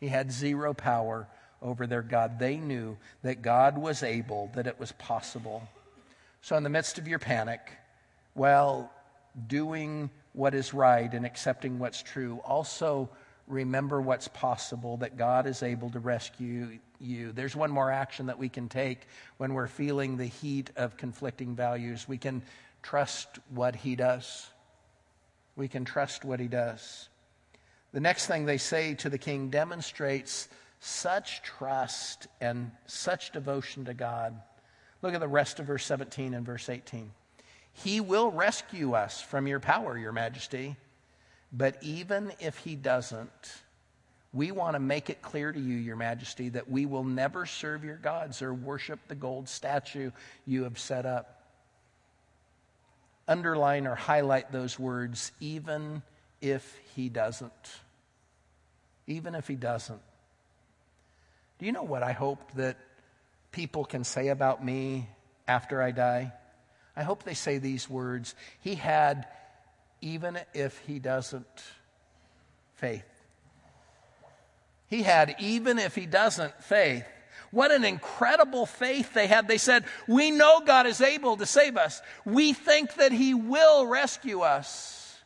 He 0.00 0.08
had 0.08 0.30
zero 0.30 0.74
power 0.74 1.26
over 1.62 1.86
their 1.86 2.02
God. 2.02 2.38
They 2.38 2.56
knew 2.56 2.96
that 3.22 3.42
God 3.42 3.78
was 3.78 4.02
able, 4.02 4.50
that 4.54 4.66
it 4.66 4.78
was 4.78 4.92
possible. 4.92 5.66
So, 6.42 6.56
in 6.56 6.62
the 6.62 6.68
midst 6.68 6.98
of 6.98 7.08
your 7.08 7.18
panic, 7.18 7.60
well, 8.34 8.92
doing 9.46 10.10
what 10.34 10.54
is 10.54 10.74
right 10.74 11.12
and 11.14 11.24
accepting 11.24 11.78
what's 11.78 12.02
true. 12.02 12.40
Also, 12.44 13.08
remember 13.46 14.00
what's 14.00 14.28
possible, 14.28 14.98
that 14.98 15.16
God 15.16 15.46
is 15.46 15.62
able 15.62 15.90
to 15.90 16.00
rescue 16.00 16.78
you. 17.00 17.32
There's 17.32 17.56
one 17.56 17.70
more 17.70 17.90
action 17.90 18.26
that 18.26 18.38
we 18.38 18.48
can 18.48 18.68
take 18.68 19.06
when 19.36 19.54
we're 19.54 19.68
feeling 19.68 20.16
the 20.16 20.26
heat 20.26 20.70
of 20.76 20.96
conflicting 20.96 21.54
values. 21.54 22.08
We 22.08 22.18
can 22.18 22.42
trust 22.82 23.38
what 23.50 23.76
He 23.76 23.96
does. 23.96 24.46
We 25.56 25.68
can 25.68 25.84
trust 25.84 26.24
what 26.24 26.40
He 26.40 26.48
does. 26.48 27.08
The 27.92 28.00
next 28.00 28.26
thing 28.26 28.44
they 28.44 28.58
say 28.58 28.94
to 28.94 29.08
the 29.08 29.18
king 29.18 29.50
demonstrates 29.50 30.48
such 30.80 31.42
trust 31.42 32.26
and 32.40 32.72
such 32.86 33.30
devotion 33.32 33.84
to 33.84 33.94
God. 33.94 34.34
Look 35.00 35.14
at 35.14 35.20
the 35.20 35.28
rest 35.28 35.60
of 35.60 35.66
verse 35.66 35.84
17 35.84 36.34
and 36.34 36.44
verse 36.44 36.68
18. 36.68 37.10
He 37.74 38.00
will 38.00 38.30
rescue 38.30 38.94
us 38.94 39.20
from 39.20 39.46
your 39.46 39.60
power, 39.60 39.98
your 39.98 40.12
majesty. 40.12 40.76
But 41.52 41.76
even 41.82 42.32
if 42.40 42.56
he 42.58 42.76
doesn't, 42.76 43.30
we 44.32 44.50
want 44.50 44.74
to 44.74 44.80
make 44.80 45.10
it 45.10 45.22
clear 45.22 45.52
to 45.52 45.60
you, 45.60 45.76
your 45.76 45.96
majesty, 45.96 46.48
that 46.50 46.68
we 46.68 46.86
will 46.86 47.04
never 47.04 47.46
serve 47.46 47.84
your 47.84 47.96
gods 47.96 48.42
or 48.42 48.52
worship 48.52 48.98
the 49.06 49.14
gold 49.14 49.48
statue 49.48 50.10
you 50.46 50.64
have 50.64 50.78
set 50.78 51.06
up. 51.06 51.42
Underline 53.28 53.86
or 53.86 53.94
highlight 53.94 54.50
those 54.50 54.78
words, 54.78 55.32
even 55.40 56.02
if 56.40 56.78
he 56.94 57.08
doesn't. 57.08 57.52
Even 59.06 59.34
if 59.34 59.46
he 59.46 59.54
doesn't. 59.54 60.02
Do 61.58 61.66
you 61.66 61.72
know 61.72 61.84
what 61.84 62.02
I 62.02 62.12
hope 62.12 62.52
that 62.54 62.76
people 63.52 63.84
can 63.84 64.02
say 64.02 64.28
about 64.28 64.64
me 64.64 65.08
after 65.46 65.80
I 65.80 65.92
die? 65.92 66.32
I 66.96 67.02
hope 67.02 67.24
they 67.24 67.34
say 67.34 67.58
these 67.58 67.88
words. 67.90 68.34
He 68.60 68.76
had, 68.76 69.26
even 70.00 70.38
if 70.52 70.78
he 70.86 70.98
doesn't, 70.98 71.46
faith. 72.76 73.04
He 74.88 75.02
had, 75.02 75.36
even 75.38 75.78
if 75.78 75.94
he 75.94 76.06
doesn't, 76.06 76.62
faith. 76.62 77.06
What 77.54 77.70
an 77.70 77.84
incredible 77.84 78.66
faith 78.66 79.14
they 79.14 79.28
had. 79.28 79.46
They 79.46 79.58
said, 79.58 79.84
We 80.08 80.32
know 80.32 80.60
God 80.60 80.86
is 80.86 81.00
able 81.00 81.36
to 81.36 81.46
save 81.46 81.76
us. 81.76 82.02
We 82.24 82.52
think 82.52 82.94
that 82.94 83.12
He 83.12 83.32
will 83.32 83.86
rescue 83.86 84.40
us. 84.40 85.16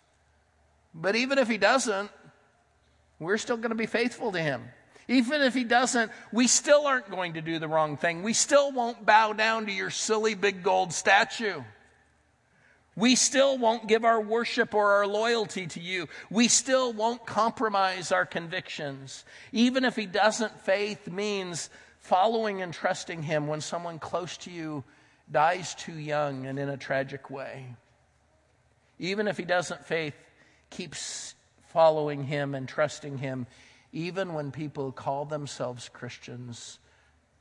But 0.94 1.16
even 1.16 1.38
if 1.38 1.48
He 1.48 1.57
doesn't, 1.57 2.11
we're 3.18 3.38
still 3.38 3.57
going 3.57 3.70
to 3.70 3.76
be 3.76 3.87
faithful 3.87 4.33
to 4.33 4.40
Him. 4.40 4.62
Even 5.08 5.40
if 5.40 5.54
he 5.54 5.64
doesn't, 5.64 6.12
we 6.32 6.46
still 6.46 6.86
aren't 6.86 7.10
going 7.10 7.32
to 7.34 7.40
do 7.40 7.58
the 7.58 7.66
wrong 7.66 7.96
thing. 7.96 8.22
We 8.22 8.34
still 8.34 8.70
won't 8.70 9.06
bow 9.06 9.32
down 9.32 9.66
to 9.66 9.72
your 9.72 9.90
silly 9.90 10.34
big 10.34 10.62
gold 10.62 10.92
statue. 10.92 11.62
We 12.94 13.14
still 13.14 13.56
won't 13.56 13.86
give 13.86 14.04
our 14.04 14.20
worship 14.20 14.74
or 14.74 14.92
our 14.94 15.06
loyalty 15.06 15.66
to 15.68 15.80
you. 15.80 16.08
We 16.30 16.48
still 16.48 16.92
won't 16.92 17.24
compromise 17.24 18.12
our 18.12 18.26
convictions. 18.26 19.24
Even 19.52 19.84
if 19.84 19.96
he 19.96 20.04
doesn't, 20.04 20.60
faith 20.60 21.08
means 21.08 21.70
following 22.00 22.60
and 22.60 22.74
trusting 22.74 23.22
him 23.22 23.46
when 23.46 23.60
someone 23.60 23.98
close 23.98 24.36
to 24.38 24.50
you 24.50 24.84
dies 25.30 25.74
too 25.74 25.96
young 25.96 26.46
and 26.46 26.58
in 26.58 26.68
a 26.68 26.76
tragic 26.76 27.30
way. 27.30 27.66
Even 28.98 29.28
if 29.28 29.36
he 29.38 29.44
doesn't, 29.44 29.84
faith 29.84 30.16
keeps 30.68 31.34
following 31.68 32.24
him 32.24 32.54
and 32.54 32.68
trusting 32.68 33.18
him 33.18 33.46
even 33.92 34.35
when 34.35 34.51
people 34.51 34.92
call 34.92 35.24
themselves 35.24 35.88
Christians, 35.88 36.79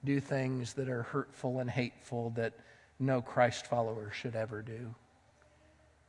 do 0.03 0.19
things 0.19 0.73
that 0.73 0.89
are 0.89 1.03
hurtful 1.03 1.59
and 1.59 1.69
hateful 1.69 2.31
that 2.31 2.53
no 2.99 3.21
Christ 3.21 3.67
follower 3.67 4.11
should 4.11 4.35
ever 4.35 4.61
do. 4.61 4.95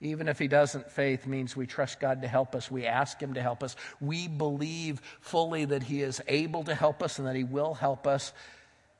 Even 0.00 0.28
if 0.28 0.38
he 0.38 0.46
doesn't, 0.46 0.90
faith 0.92 1.26
means 1.26 1.56
we 1.56 1.66
trust 1.66 1.98
God 1.98 2.22
to 2.22 2.28
help 2.28 2.54
us. 2.54 2.70
We 2.70 2.86
ask 2.86 3.20
him 3.20 3.34
to 3.34 3.42
help 3.42 3.64
us. 3.64 3.74
We 4.00 4.28
believe 4.28 5.00
fully 5.20 5.64
that 5.64 5.82
he 5.82 6.02
is 6.02 6.22
able 6.28 6.62
to 6.64 6.74
help 6.74 7.02
us 7.02 7.18
and 7.18 7.26
that 7.26 7.34
he 7.34 7.42
will 7.42 7.74
help 7.74 8.06
us. 8.06 8.32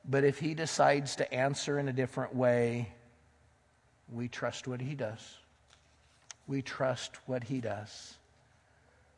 But 0.03 0.25
if 0.25 0.39
he 0.39 0.53
decides 0.53 1.15
to 1.17 1.33
answer 1.33 1.79
in 1.79 1.87
a 1.87 1.93
different 1.93 2.35
way, 2.35 2.91
we 4.11 4.27
trust 4.27 4.67
what 4.67 4.81
he 4.81 4.93
does. 4.93 5.37
We 6.47 6.61
trust 6.61 7.15
what 7.27 7.45
he 7.45 7.61
does. 7.61 8.17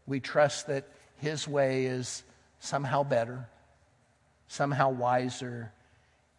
We 0.06 0.20
trust 0.20 0.68
that 0.68 0.88
his 1.22 1.48
way 1.48 1.86
is 1.86 2.24
somehow 2.60 3.04
better, 3.04 3.48
somehow 4.48 4.90
wiser, 4.90 5.72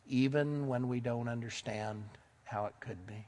even 0.09 0.67
when 0.67 0.89
we 0.89 0.99
don't 0.99 1.29
understand 1.29 2.03
how 2.43 2.67
it 2.67 2.75
could 2.81 3.07
be. 3.07 3.25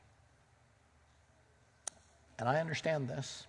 And 2.40 2.49
I 2.49 2.59
understand 2.59 3.09
this. 3.09 3.47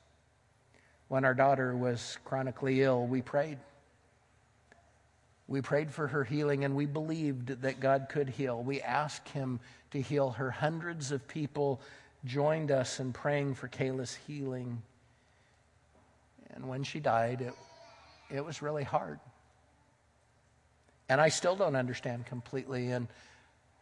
When 1.08 1.26
our 1.26 1.34
daughter 1.34 1.76
was 1.76 2.20
chronically 2.26 2.84
ill, 2.84 3.08
we 3.08 3.24
prayed. 3.24 3.58
We 5.48 5.62
prayed 5.62 5.90
for 5.90 6.06
her 6.06 6.24
healing 6.24 6.64
and 6.64 6.76
we 6.76 6.86
believed 6.86 7.64
that 7.64 7.80
God 7.80 8.08
could 8.10 8.30
heal. 8.30 8.62
We 8.62 8.82
asked 8.82 9.30
Him 9.30 9.60
to 9.92 10.02
heal 10.02 10.30
her. 10.32 10.52
Hundreds 10.52 11.12
of 11.12 11.28
people 11.28 11.82
joined 12.24 12.70
us 12.70 13.00
in 13.00 13.14
praying 13.14 13.56
for 13.56 13.68
Kayla's 13.68 14.14
healing. 14.28 14.84
And 16.54 16.68
when 16.68 16.84
she 16.84 17.00
died, 17.00 17.42
it 17.42 17.54
it 18.30 18.44
was 18.44 18.62
really 18.62 18.84
hard. 18.84 19.20
And 21.08 21.22
I 21.22 21.30
still 21.30 21.56
don't 21.56 21.76
understand 21.76 22.26
completely. 22.26 22.92
And 22.92 23.08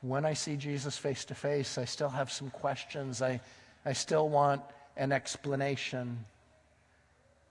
when 0.01 0.25
I 0.25 0.33
see 0.33 0.57
Jesus 0.57 0.97
face 0.97 1.25
to 1.25 1.35
face, 1.35 1.77
I 1.77 1.85
still 1.85 2.09
have 2.09 2.31
some 2.31 2.49
questions. 2.49 3.21
I, 3.21 3.39
I 3.85 3.93
still 3.93 4.27
want 4.27 4.61
an 4.97 5.11
explanation. 5.11 6.25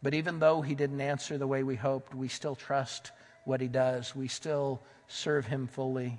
But 0.02 0.14
even 0.14 0.38
though 0.38 0.60
he 0.60 0.74
didn't 0.74 1.00
answer 1.00 1.38
the 1.38 1.46
way 1.46 1.62
we 1.62 1.76
hoped, 1.76 2.14
we 2.14 2.28
still 2.28 2.54
trust 2.54 3.12
what 3.44 3.60
he 3.60 3.68
does. 3.68 4.14
We 4.14 4.28
still 4.28 4.82
serve 5.08 5.46
him 5.46 5.66
fully. 5.66 6.18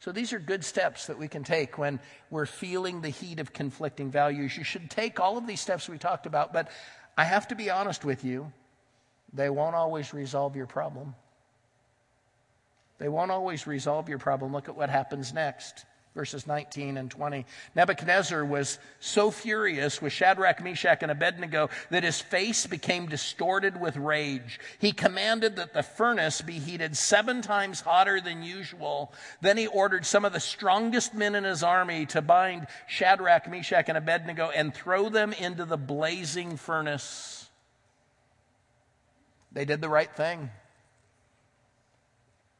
So 0.00 0.12
these 0.12 0.32
are 0.32 0.38
good 0.38 0.64
steps 0.64 1.08
that 1.08 1.18
we 1.18 1.28
can 1.28 1.44
take 1.44 1.76
when 1.76 2.00
we're 2.30 2.46
feeling 2.46 3.02
the 3.02 3.10
heat 3.10 3.38
of 3.38 3.52
conflicting 3.52 4.10
values. 4.10 4.56
You 4.56 4.64
should 4.64 4.90
take 4.90 5.20
all 5.20 5.36
of 5.36 5.46
these 5.46 5.60
steps 5.60 5.88
we 5.88 5.98
talked 5.98 6.24
about, 6.24 6.52
but 6.52 6.70
I 7.18 7.24
have 7.24 7.48
to 7.48 7.54
be 7.54 7.68
honest 7.68 8.04
with 8.04 8.24
you. 8.24 8.50
They 9.32 9.50
won't 9.50 9.76
always 9.76 10.12
resolve 10.12 10.56
your 10.56 10.66
problem. 10.66 11.14
They 12.98 13.08
won't 13.08 13.30
always 13.30 13.66
resolve 13.66 14.08
your 14.08 14.18
problem. 14.18 14.52
Look 14.52 14.68
at 14.68 14.76
what 14.76 14.90
happens 14.90 15.32
next. 15.32 15.86
Verses 16.14 16.44
19 16.44 16.96
and 16.96 17.08
20. 17.08 17.46
Nebuchadnezzar 17.76 18.44
was 18.44 18.80
so 18.98 19.30
furious 19.30 20.02
with 20.02 20.12
Shadrach, 20.12 20.60
Meshach, 20.62 21.02
and 21.02 21.10
Abednego 21.10 21.70
that 21.90 22.02
his 22.02 22.20
face 22.20 22.66
became 22.66 23.06
distorted 23.06 23.80
with 23.80 23.96
rage. 23.96 24.58
He 24.80 24.90
commanded 24.90 25.54
that 25.56 25.72
the 25.72 25.84
furnace 25.84 26.42
be 26.42 26.58
heated 26.58 26.96
seven 26.96 27.42
times 27.42 27.80
hotter 27.80 28.20
than 28.20 28.42
usual. 28.42 29.12
Then 29.40 29.56
he 29.56 29.68
ordered 29.68 30.04
some 30.04 30.24
of 30.24 30.32
the 30.32 30.40
strongest 30.40 31.14
men 31.14 31.36
in 31.36 31.44
his 31.44 31.62
army 31.62 32.06
to 32.06 32.20
bind 32.20 32.66
Shadrach, 32.88 33.48
Meshach, 33.48 33.88
and 33.88 33.96
Abednego 33.96 34.50
and 34.50 34.74
throw 34.74 35.10
them 35.10 35.32
into 35.32 35.64
the 35.64 35.78
blazing 35.78 36.56
furnace. 36.56 37.39
They 39.52 39.64
did 39.64 39.80
the 39.80 39.88
right 39.88 40.14
thing. 40.14 40.50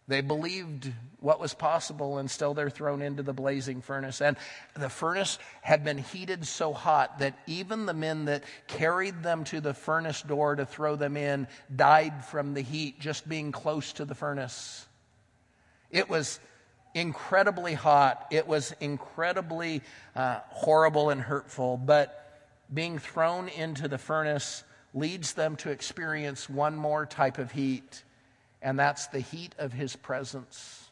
They 0.08 0.22
believed 0.22 0.92
what 1.20 1.38
was 1.38 1.54
possible, 1.54 2.18
and 2.18 2.28
still 2.28 2.52
they're 2.52 2.68
thrown 2.68 3.00
into 3.00 3.22
the 3.22 3.32
blazing 3.32 3.80
furnace. 3.80 4.20
And 4.20 4.36
the 4.74 4.88
furnace 4.88 5.38
had 5.62 5.84
been 5.84 5.98
heated 5.98 6.48
so 6.48 6.72
hot 6.72 7.20
that 7.20 7.38
even 7.46 7.86
the 7.86 7.94
men 7.94 8.24
that 8.24 8.42
carried 8.66 9.22
them 9.22 9.44
to 9.44 9.60
the 9.60 9.72
furnace 9.72 10.20
door 10.22 10.56
to 10.56 10.66
throw 10.66 10.96
them 10.96 11.16
in 11.16 11.46
died 11.74 12.24
from 12.24 12.54
the 12.54 12.60
heat 12.60 12.98
just 12.98 13.28
being 13.28 13.52
close 13.52 13.92
to 13.94 14.04
the 14.04 14.16
furnace. 14.16 14.84
It 15.92 16.08
was 16.08 16.40
incredibly 16.92 17.74
hot, 17.74 18.26
it 18.32 18.48
was 18.48 18.74
incredibly 18.80 19.82
uh, 20.16 20.40
horrible 20.48 21.10
and 21.10 21.20
hurtful, 21.20 21.76
but 21.76 22.16
being 22.72 22.98
thrown 22.98 23.48
into 23.48 23.86
the 23.86 23.98
furnace 23.98 24.64
leads 24.94 25.34
them 25.34 25.56
to 25.56 25.70
experience 25.70 26.48
one 26.48 26.76
more 26.76 27.06
type 27.06 27.38
of 27.38 27.52
heat 27.52 28.02
and 28.62 28.78
that's 28.78 29.06
the 29.08 29.20
heat 29.20 29.54
of 29.58 29.72
his 29.72 29.96
presence. 29.96 30.90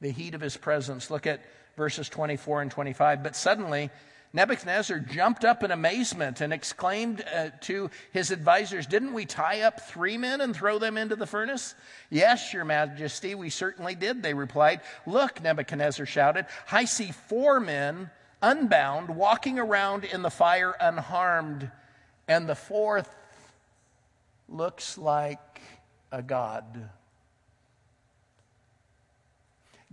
The 0.00 0.10
heat 0.10 0.34
of 0.34 0.40
his 0.40 0.56
presence. 0.56 1.10
Look 1.10 1.26
at 1.26 1.42
verses 1.76 2.08
24 2.08 2.62
and 2.62 2.70
25. 2.70 3.22
But 3.22 3.36
suddenly, 3.36 3.90
Nebuchadnezzar 4.32 4.98
jumped 4.98 5.44
up 5.44 5.62
in 5.62 5.70
amazement 5.70 6.40
and 6.40 6.52
exclaimed 6.52 7.24
uh, 7.32 7.50
to 7.62 7.90
his 8.12 8.30
advisors, 8.30 8.86
Didn't 8.86 9.12
we 9.12 9.26
tie 9.26 9.60
up 9.60 9.80
three 9.80 10.18
men 10.18 10.40
and 10.40 10.56
throw 10.56 10.78
them 10.78 10.96
into 10.96 11.16
the 11.16 11.26
furnace? 11.26 11.74
Yes, 12.10 12.52
your 12.52 12.64
majesty, 12.64 13.34
we 13.34 13.50
certainly 13.50 13.94
did, 13.94 14.22
they 14.22 14.34
replied. 14.34 14.80
Look, 15.06 15.42
Nebuchadnezzar 15.42 16.06
shouted, 16.06 16.46
I 16.72 16.86
see 16.86 17.12
four 17.12 17.60
men 17.60 18.10
unbound 18.42 19.10
walking 19.10 19.58
around 19.58 20.04
in 20.04 20.22
the 20.22 20.30
fire 20.30 20.74
unharmed, 20.80 21.70
and 22.28 22.48
the 22.48 22.54
fourth 22.54 23.14
looks 24.48 24.98
like 24.98 25.60
a 26.12 26.22
God. 26.22 26.90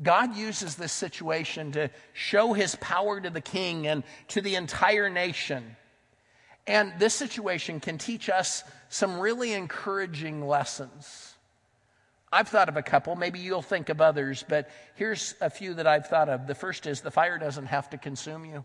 God 0.02 0.36
uses 0.36 0.76
this 0.76 0.92
situation 0.92 1.74
to 1.74 1.90
show 2.14 2.54
his 2.54 2.76
power 2.76 3.22
to 3.22 3.30
the 3.30 3.42
king 3.42 3.86
and 3.88 4.04
to 4.30 4.42
the 4.42 4.56
entire 4.56 5.10
nation. 5.10 5.76
And 6.66 6.94
this 6.98 7.14
situation 7.14 7.80
can 7.80 7.98
teach 7.98 8.30
us 8.30 8.64
some 8.90 9.20
really 9.20 9.54
encouraging 9.54 10.48
lessons. 10.48 11.36
I've 12.32 12.48
thought 12.48 12.70
of 12.70 12.78
a 12.78 12.82
couple, 12.82 13.16
maybe 13.16 13.40
you'll 13.40 13.62
think 13.62 13.90
of 13.90 14.00
others, 14.00 14.46
but 14.48 14.70
here's 14.96 15.36
a 15.42 15.50
few 15.50 15.74
that 15.76 15.86
I've 15.86 16.08
thought 16.08 16.30
of. 16.30 16.48
The 16.48 16.56
first 16.56 16.88
is 16.88 17.02
the 17.02 17.12
fire 17.12 17.38
doesn't 17.38 17.66
have 17.66 17.90
to 17.90 17.98
consume 17.98 18.46
you. 18.46 18.64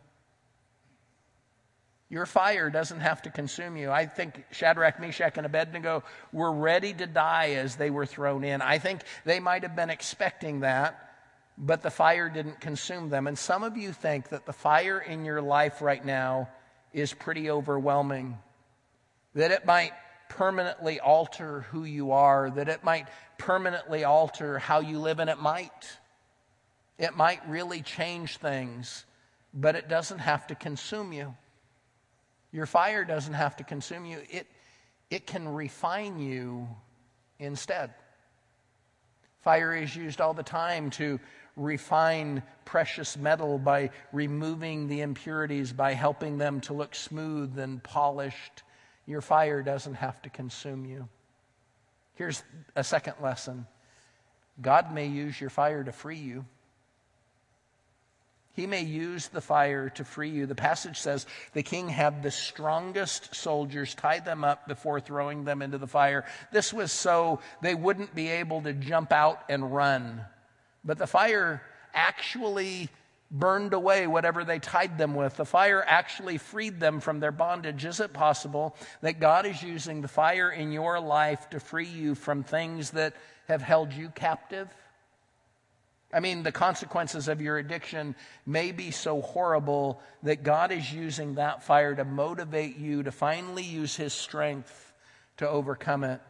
Your 2.09 2.27
fire 2.27 2.71
doesn't 2.71 3.01
have 3.01 3.23
to 3.23 3.31
consume 3.31 3.77
you. 3.77 3.91
I 3.91 4.07
think 4.07 4.45
Shadrach, 4.53 5.01
Meshach, 5.01 5.37
and 5.37 5.47
Abednego 5.47 6.05
were 6.33 6.53
ready 6.53 6.93
to 6.95 7.07
die 7.07 7.55
as 7.57 7.77
they 7.77 7.91
were 7.91 8.07
thrown 8.07 8.45
in. 8.45 8.63
I 8.63 8.79
think 8.79 9.03
they 9.25 9.41
might 9.41 9.65
have 9.65 9.75
been 9.75 9.91
expecting 9.91 10.61
that, 10.61 11.13
but 11.59 11.83
the 11.83 11.91
fire 11.91 12.29
didn't 12.29 12.61
consume 12.61 13.09
them. 13.11 13.27
And 13.27 13.37
some 13.37 13.65
of 13.65 13.77
you 13.77 13.93
think 13.93 14.29
that 14.29 14.47
the 14.47 14.53
fire 14.53 15.01
in 15.01 15.25
your 15.25 15.43
life 15.43 15.83
right 15.83 16.05
now 16.05 16.49
is 16.93 17.13
pretty 17.13 17.51
overwhelming, 17.51 18.39
that 19.35 19.51
it 19.51 19.67
might 19.67 19.93
permanently 20.29 21.01
alter 21.01 21.63
who 21.73 21.83
you 21.85 22.13
are, 22.13 22.51
that 22.51 22.69
it 22.69 22.85
might 22.85 23.09
permanently 23.37 24.05
alter 24.05 24.59
how 24.61 24.79
you 24.81 25.01
live, 25.01 25.19
and 25.19 25.29
it 25.29 25.39
might. 25.39 25.99
It 26.99 27.17
might 27.17 27.47
really 27.49 27.83
change 27.83 28.39
things, 28.39 29.05
but 29.53 29.75
it 29.75 29.89
doesn't 29.89 30.21
have 30.21 30.47
to 30.47 30.55
consume 30.55 31.13
you. 31.13 31.35
Your 32.57 32.65
fire 32.65 33.05
doesn't 33.05 33.35
have 33.35 33.57
to 33.57 33.65
consume 33.65 34.07
you, 34.07 34.19
it, 34.31 34.47
it 35.11 35.27
can 35.27 35.47
refine 35.47 36.19
you 36.19 36.67
instead. 37.39 37.93
Fire 39.43 39.77
is 39.77 39.95
used 39.95 40.23
all 40.23 40.33
the 40.33 40.43
time 40.43 40.89
to 40.93 41.21
refine 41.55 42.43
precious 42.65 43.19
metal 43.19 43.59
by 43.59 43.91
removing 44.11 44.89
the 44.89 45.03
impurities, 45.03 45.71
by 45.75 45.93
helping 45.93 46.39
them 46.39 46.63
to 46.63 46.73
look 46.73 46.95
smooth 46.95 47.59
and 47.59 47.83
polished. 47.83 48.63
Your 49.05 49.21
fire 49.21 49.63
doesn't 49.63 49.97
have 49.97 50.23
to 50.23 50.31
consume 50.31 50.87
you. 50.87 51.11
Here's 52.15 52.43
a 52.75 52.83
second 52.83 53.17
lesson 53.23 53.67
God 54.63 54.95
may 54.95 55.09
use 55.09 55.39
your 55.39 55.51
fire 55.51 55.85
to 55.85 55.93
free 55.93 56.17
you. 56.17 56.47
He 58.57 58.67
may 58.67 58.81
use 58.81 59.29
the 59.29 59.43
fire 59.43 59.91
to 59.91 60.05
free 60.05 60.31
you. 60.31 60.47
The 60.47 60.55
passage 60.55 60.99
says 60.99 61.27
the 61.53 61.63
king 61.63 61.91
had 61.91 62.23
the 62.23 62.31
strongest 62.31 63.35
soldiers 63.35 63.95
tie 63.95 64.21
them 64.21 64.45
up 64.45 64.67
before 64.67 64.99
throwing 64.99 65.45
them 65.45 65.61
into 65.61 65.77
the 65.77 65.87
fire. 65.87 66.25
This 66.51 66.73
was 66.73 66.91
so 66.91 67.41
they 67.61 67.75
wouldn't 67.75 68.15
be 68.15 68.29
able 68.29 68.63
to 68.63 68.73
jump 68.73 69.13
out 69.13 69.43
and 69.51 69.75
run. 69.75 70.23
But 70.83 70.97
the 70.97 71.07
fire 71.07 71.61
actually 71.93 72.89
burned 73.31 73.75
away 73.75 74.07
whatever 74.07 74.43
they 74.43 74.59
tied 74.59 74.97
them 74.97 75.15
with. 75.15 75.37
The 75.37 75.45
fire 75.45 75.85
actually 75.87 76.39
freed 76.39 76.81
them 76.81 77.01
from 77.01 77.21
their 77.21 77.33
bondage. 77.33 77.85
Is 77.85 78.01
it 78.01 78.15
possible 78.15 78.75
that 79.03 79.21
God 79.21 79.45
is 79.45 79.63
using 79.63 80.01
the 80.01 80.09
fire 80.09 80.51
in 80.51 80.73
your 80.73 80.99
life 80.99 81.51
to 81.51 81.61
free 81.61 81.89
you 81.89 82.15
from 82.15 82.43
things 82.43 82.93
that 82.93 83.15
have 83.49 83.61
held 83.61 83.93
you 83.93 84.09
captive? 84.09 84.69
I 86.17 86.21
mean, 86.21 86.45
the 86.45 86.51
consequences 86.51 87.29
of 87.29 87.43
your 87.43 87.59
addiction 87.59 88.15
may 88.47 88.73
be 88.73 88.91
so 88.91 89.21
horrible 89.21 90.01
that 90.23 90.43
God 90.43 90.73
is 90.73 90.91
using 90.91 91.35
that 91.35 91.63
fire 91.63 91.95
to 91.95 92.07
motivate 92.07 92.79
you 92.79 93.03
to 93.03 93.13
finally 93.13 93.63
use 93.63 93.97
His 93.97 94.15
strength 94.15 94.95
to 95.37 95.47
overcome 95.47 96.05
it. 96.05 96.23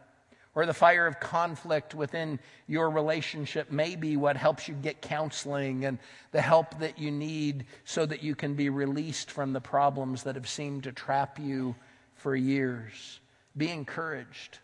Or 0.55 0.65
the 0.65 0.73
fire 0.73 1.07
of 1.07 1.21
conflict 1.21 1.95
within 1.95 2.39
your 2.67 2.89
relationship 2.89 3.71
may 3.71 3.95
be 3.95 4.17
what 4.17 4.35
helps 4.35 4.67
you 4.67 4.73
get 4.73 5.01
counseling 5.01 5.85
and 5.85 5.99
the 6.33 6.41
help 6.41 6.79
that 6.79 6.99
you 6.99 7.09
need 7.09 7.65
so 7.85 8.05
that 8.05 8.21
you 8.21 8.35
can 8.35 8.55
be 8.55 8.69
released 8.69 9.31
from 9.31 9.53
the 9.53 9.61
problems 9.61 10.23
that 10.23 10.35
have 10.35 10.49
seemed 10.49 10.83
to 10.83 10.91
trap 10.91 11.39
you 11.39 11.77
for 12.15 12.35
years. 12.35 13.21
Be 13.55 13.69
encouraged. 13.69 14.59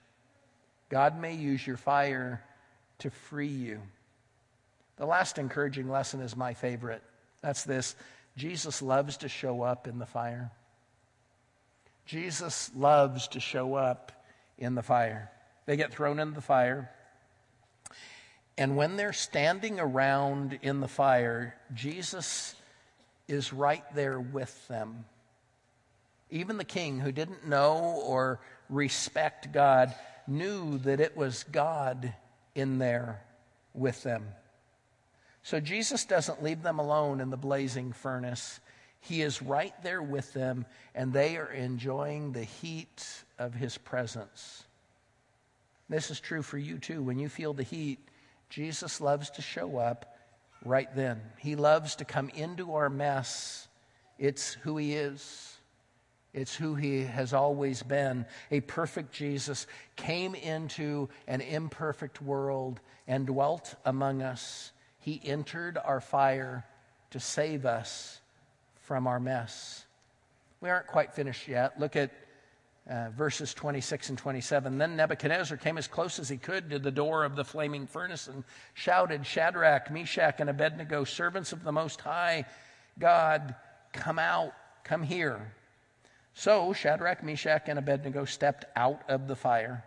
God 0.90 1.18
may 1.18 1.34
use 1.34 1.66
your 1.66 1.78
fire 1.78 2.44
to 3.00 3.10
free 3.10 3.48
you. 3.48 3.80
The 5.04 5.10
last 5.10 5.38
encouraging 5.38 5.90
lesson 5.90 6.22
is 6.22 6.34
my 6.34 6.54
favorite. 6.54 7.04
That's 7.42 7.66
this 7.66 7.98
Jesus 8.38 8.82
loves 8.82 9.18
to 9.18 9.28
show 9.28 9.62
up 9.62 9.86
in 9.86 10.00
the 10.00 10.06
fire. 10.06 10.50
Jesus 12.06 12.72
loves 12.74 13.28
to 13.28 13.42
show 13.42 13.76
up 13.76 14.14
in 14.58 14.76
the 14.76 14.82
fire. 14.82 15.30
They 15.66 15.76
get 15.76 15.92
thrown 15.92 16.20
in 16.20 16.34
the 16.34 16.40
fire. 16.40 16.90
And 18.58 18.78
when 18.78 18.96
they're 18.96 19.12
standing 19.12 19.78
around 19.78 20.58
in 20.62 20.80
the 20.80 20.88
fire, 20.88 21.58
Jesus 21.74 22.56
is 23.28 23.52
right 23.52 23.84
there 23.94 24.22
with 24.22 24.70
them. 24.70 25.04
Even 26.30 26.56
the 26.56 26.64
king, 26.64 27.02
who 27.02 27.12
didn't 27.12 27.46
know 27.46 28.02
or 28.06 28.40
respect 28.70 29.52
God, 29.52 29.94
knew 30.28 30.78
that 30.78 31.02
it 31.02 31.18
was 31.18 31.44
God 31.44 32.14
in 32.56 32.78
there 32.78 33.22
with 33.74 34.02
them. 34.04 34.28
So 35.44 35.60
Jesus 35.60 36.06
doesn't 36.06 36.42
leave 36.42 36.64
them 36.64 36.80
alone 36.80 37.20
in 37.20 37.30
the 37.30 37.38
blazing 37.38 37.92
furnace. 37.92 38.60
He 39.02 39.22
is 39.22 39.42
right 39.42 39.74
there 39.84 40.02
with 40.02 40.32
them, 40.34 40.66
and 40.96 41.12
they 41.12 41.36
are 41.36 41.52
enjoying 41.52 42.32
the 42.32 42.46
heat 42.46 43.06
of 43.38 43.54
his 43.54 43.78
presence. 43.78 44.64
This 45.90 46.10
is 46.10 46.22
true 46.22 46.42
for 46.42 46.58
you 46.58 46.78
too. 46.80 47.04
When 47.04 47.20
you 47.20 47.28
feel 47.28 47.54
the 47.54 47.64
heat, 47.64 48.00
Jesus 48.50 49.02
loves 49.02 49.30
to 49.32 49.42
show 49.42 49.78
up 49.78 50.18
right 50.64 50.88
then. 50.96 51.22
He 51.38 51.58
loves 51.58 51.98
to 51.98 52.06
come 52.06 52.30
into 52.30 52.76
our 52.76 52.90
mess. 52.90 53.68
It's 54.18 54.54
who 54.54 54.78
he 54.78 54.94
is. 54.94 55.58
It's 56.34 56.56
who 56.56 56.76
he 56.76 57.02
has 57.02 57.34
always 57.34 57.84
been. 57.84 58.26
A 58.50 58.62
perfect 58.62 59.12
Jesus 59.12 59.68
came 59.98 60.36
into 60.36 61.10
an 61.28 61.42
imperfect 61.42 62.22
world 62.22 62.80
and 63.08 63.28
dwelt 63.28 63.76
among 63.86 64.22
us. 64.22 64.72
He 65.04 65.22
entered 65.24 65.78
our 65.78 66.00
fire 66.00 66.66
to 67.12 67.20
save 67.20 67.66
us 67.66 68.22
from 68.84 69.06
our 69.06 69.20
mess. 69.20 69.86
We 70.62 70.70
aren't 70.70 70.88
quite 70.88 71.14
finished 71.14 71.48
yet. 71.48 71.78
Look 71.78 71.98
at 71.98 72.12
uh, 72.90 73.10
verses 73.10 73.54
26 73.54 74.10
and 74.10 74.18
27. 74.18 74.78
Then 74.78 74.96
Nebuchadnezzar 74.96 75.58
came 75.58 75.78
as 75.78 75.88
close 75.88 76.20
as 76.20 76.30
he 76.30 76.38
could 76.38 76.70
to 76.70 76.80
the 76.80 76.92
door 76.92 77.26
of 77.26 77.36
the 77.36 77.44
flaming 77.44 77.86
furnace 77.86 78.28
and 78.28 78.46
shouted, 78.74 79.26
Shadrach, 79.26 79.92
Meshach, 79.92 80.36
and 80.40 80.50
Abednego, 80.50 81.04
servants 81.04 81.52
of 81.52 81.64
the 81.64 81.72
Most 81.72 82.00
High 82.00 82.46
God, 82.98 83.56
come 83.92 84.20
out, 84.20 84.54
come 84.84 85.04
here. 85.04 85.52
So 86.34 86.72
Shadrach, 86.72 87.24
Meshach, 87.24 87.64
and 87.68 87.78
Abednego 87.78 88.24
stepped 88.24 88.66
out 88.76 89.02
of 89.10 89.28
the 89.28 89.36
fire. 89.36 89.84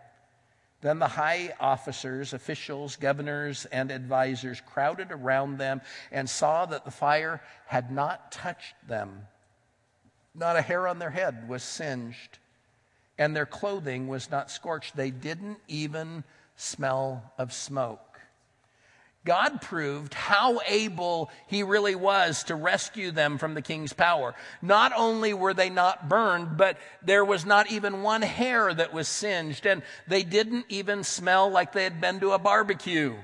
Then 0.81 0.99
the 0.99 1.07
high 1.07 1.55
officers, 1.59 2.33
officials, 2.33 2.95
governors, 2.95 3.65
and 3.65 3.91
advisers 3.91 4.61
crowded 4.61 5.11
around 5.11 5.57
them 5.57 5.81
and 6.11 6.29
saw 6.29 6.65
that 6.67 6.85
the 6.85 6.91
fire 6.91 7.41
had 7.65 7.91
not 7.91 8.31
touched 8.31 8.75
them. 8.87 9.27
Not 10.35 10.55
a 10.55 10.61
hair 10.61 10.87
on 10.87 10.99
their 10.99 11.09
head 11.09 11.49
was 11.49 11.63
singed, 11.63 12.37
and 13.17 13.35
their 13.35 13.47
clothing 13.47 14.07
was 14.07 14.29
not 14.29 14.51
scorched. 14.51 14.95
They 14.95 15.09
didn't 15.09 15.57
even 15.67 16.23
smell 16.55 17.33
of 17.39 17.53
smoke. 17.53 18.06
God 19.27 19.61
proved 19.61 20.13
how 20.13 20.61
able 20.65 21.29
he 21.47 21.61
really 21.61 21.95
was 21.95 22.45
to 22.45 22.55
rescue 22.55 23.11
them 23.11 23.37
from 23.37 23.55
the 23.55 23.61
king's 23.61 23.91
power. 23.91 24.33
Not 24.61 24.93
only 24.95 25.33
were 25.33 25.53
they 25.53 25.69
not 25.69 26.07
burned, 26.07 26.55
but 26.55 26.77
there 27.03 27.25
was 27.25 27.45
not 27.45 27.69
even 27.69 28.03
one 28.03 28.21
hair 28.21 28.73
that 28.73 28.93
was 28.93 29.09
singed, 29.09 29.65
and 29.65 29.83
they 30.07 30.23
didn't 30.23 30.67
even 30.69 31.03
smell 31.03 31.49
like 31.49 31.73
they 31.73 31.83
had 31.83 31.99
been 31.99 32.21
to 32.21 32.31
a 32.31 32.39
barbecue. 32.39 33.15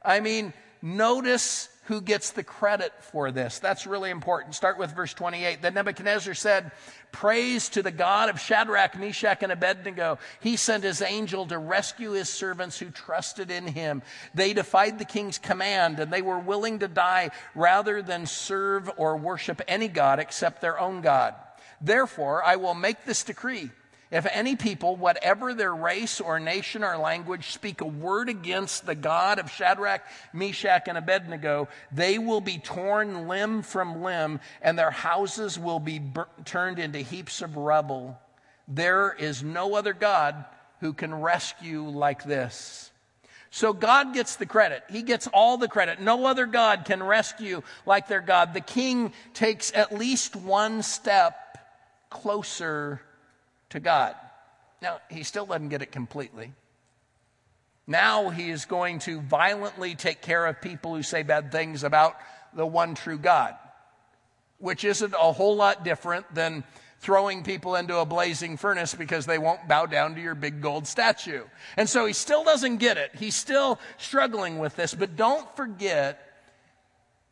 I 0.00 0.20
mean, 0.20 0.52
notice 0.80 1.68
who 1.88 2.02
gets 2.02 2.32
the 2.32 2.42
credit 2.42 2.92
for 3.00 3.30
this. 3.30 3.60
That's 3.60 3.86
really 3.86 4.10
important. 4.10 4.54
Start 4.54 4.78
with 4.78 4.94
verse 4.94 5.14
28. 5.14 5.62
Then 5.62 5.72
Nebuchadnezzar 5.72 6.34
said, 6.34 6.70
Praise 7.12 7.70
to 7.70 7.82
the 7.82 7.90
God 7.90 8.28
of 8.28 8.38
Shadrach, 8.38 8.98
Meshach, 8.98 9.42
and 9.42 9.50
Abednego. 9.50 10.18
He 10.40 10.56
sent 10.56 10.84
his 10.84 11.00
angel 11.00 11.46
to 11.46 11.56
rescue 11.56 12.10
his 12.10 12.28
servants 12.28 12.78
who 12.78 12.90
trusted 12.90 13.50
in 13.50 13.66
him. 13.66 14.02
They 14.34 14.52
defied 14.52 14.98
the 14.98 15.06
king's 15.06 15.38
command 15.38 15.98
and 15.98 16.12
they 16.12 16.20
were 16.20 16.38
willing 16.38 16.80
to 16.80 16.88
die 16.88 17.30
rather 17.54 18.02
than 18.02 18.26
serve 18.26 18.90
or 18.98 19.16
worship 19.16 19.62
any 19.66 19.88
God 19.88 20.18
except 20.18 20.60
their 20.60 20.78
own 20.78 21.00
God. 21.00 21.34
Therefore, 21.80 22.44
I 22.44 22.56
will 22.56 22.74
make 22.74 23.06
this 23.06 23.24
decree. 23.24 23.70
If 24.10 24.26
any 24.32 24.56
people, 24.56 24.96
whatever 24.96 25.52
their 25.52 25.74
race 25.74 26.18
or 26.20 26.40
nation 26.40 26.82
or 26.82 26.96
language, 26.96 27.50
speak 27.52 27.82
a 27.82 27.86
word 27.86 28.30
against 28.30 28.86
the 28.86 28.94
God 28.94 29.38
of 29.38 29.50
Shadrach, 29.50 30.02
Meshach, 30.32 30.88
and 30.88 30.96
Abednego, 30.96 31.68
they 31.92 32.18
will 32.18 32.40
be 32.40 32.58
torn 32.58 33.28
limb 33.28 33.60
from 33.60 34.02
limb, 34.02 34.40
and 34.62 34.78
their 34.78 34.90
houses 34.90 35.58
will 35.58 35.78
be 35.78 35.98
bur- 35.98 36.26
turned 36.46 36.78
into 36.78 37.00
heaps 37.00 37.42
of 37.42 37.56
rubble. 37.56 38.18
There 38.66 39.12
is 39.12 39.42
no 39.42 39.74
other 39.74 39.92
God 39.92 40.42
who 40.80 40.94
can 40.94 41.14
rescue 41.14 41.82
like 41.82 42.24
this. 42.24 42.90
So 43.50 43.72
God 43.72 44.14
gets 44.14 44.36
the 44.36 44.46
credit. 44.46 44.84
He 44.90 45.02
gets 45.02 45.26
all 45.26 45.56
the 45.56 45.68
credit. 45.68 46.00
No 46.00 46.26
other 46.26 46.46
God 46.46 46.84
can 46.84 47.02
rescue 47.02 47.62
like 47.84 48.08
their 48.08 48.20
God. 48.20 48.54
The 48.54 48.60
king 48.60 49.12
takes 49.34 49.72
at 49.74 49.92
least 49.92 50.36
one 50.36 50.82
step 50.82 51.58
closer 52.10 53.02
to 53.70 53.80
God. 53.80 54.14
Now, 54.80 55.00
he 55.10 55.22
still 55.22 55.46
doesn't 55.46 55.68
get 55.68 55.82
it 55.82 55.92
completely. 55.92 56.52
Now 57.88 58.28
he 58.28 58.50
is 58.50 58.66
going 58.66 58.98
to 59.00 59.20
violently 59.22 59.94
take 59.94 60.20
care 60.20 60.44
of 60.44 60.60
people 60.60 60.94
who 60.94 61.02
say 61.02 61.22
bad 61.22 61.50
things 61.50 61.82
about 61.82 62.16
the 62.52 62.66
one 62.66 62.94
true 62.94 63.18
God, 63.18 63.56
which 64.58 64.84
isn't 64.84 65.14
a 65.14 65.32
whole 65.32 65.56
lot 65.56 65.84
different 65.84 66.32
than 66.34 66.64
throwing 67.00 67.42
people 67.42 67.76
into 67.76 67.96
a 67.96 68.04
blazing 68.04 68.58
furnace 68.58 68.94
because 68.94 69.24
they 69.24 69.38
won't 69.38 69.66
bow 69.68 69.86
down 69.86 70.16
to 70.16 70.20
your 70.20 70.34
big 70.34 70.60
gold 70.60 70.86
statue. 70.86 71.44
And 71.78 71.88
so 71.88 72.04
he 72.04 72.12
still 72.12 72.44
doesn't 72.44 72.76
get 72.76 72.98
it. 72.98 73.12
He's 73.14 73.36
still 73.36 73.78
struggling 73.96 74.58
with 74.58 74.76
this. 74.76 74.92
But 74.92 75.16
don't 75.16 75.48
forget 75.56 76.20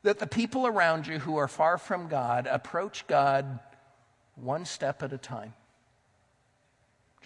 that 0.05 0.19
the 0.19 0.27
people 0.27 0.67
around 0.67 1.07
you 1.07 1.19
who 1.19 1.37
are 1.37 1.49
far 1.49 1.77
from 1.77 2.09
God 2.09 2.47
approach 2.51 3.07
God 3.07 3.59
one 4.37 4.65
step 4.65 5.03
at 5.03 5.13
a 5.13 5.19
time 5.19 5.53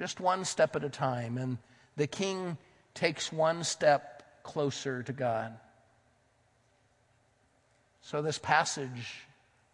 just 0.00 0.18
one 0.18 0.46
step 0.46 0.76
at 0.76 0.82
a 0.82 0.88
time. 0.88 1.36
And 1.36 1.58
the 1.96 2.06
king 2.06 2.56
takes 2.94 3.30
one 3.30 3.62
step 3.64 4.42
closer 4.42 5.02
to 5.02 5.12
God. 5.12 5.52
So, 8.00 8.22
this 8.22 8.38
passage 8.38 9.26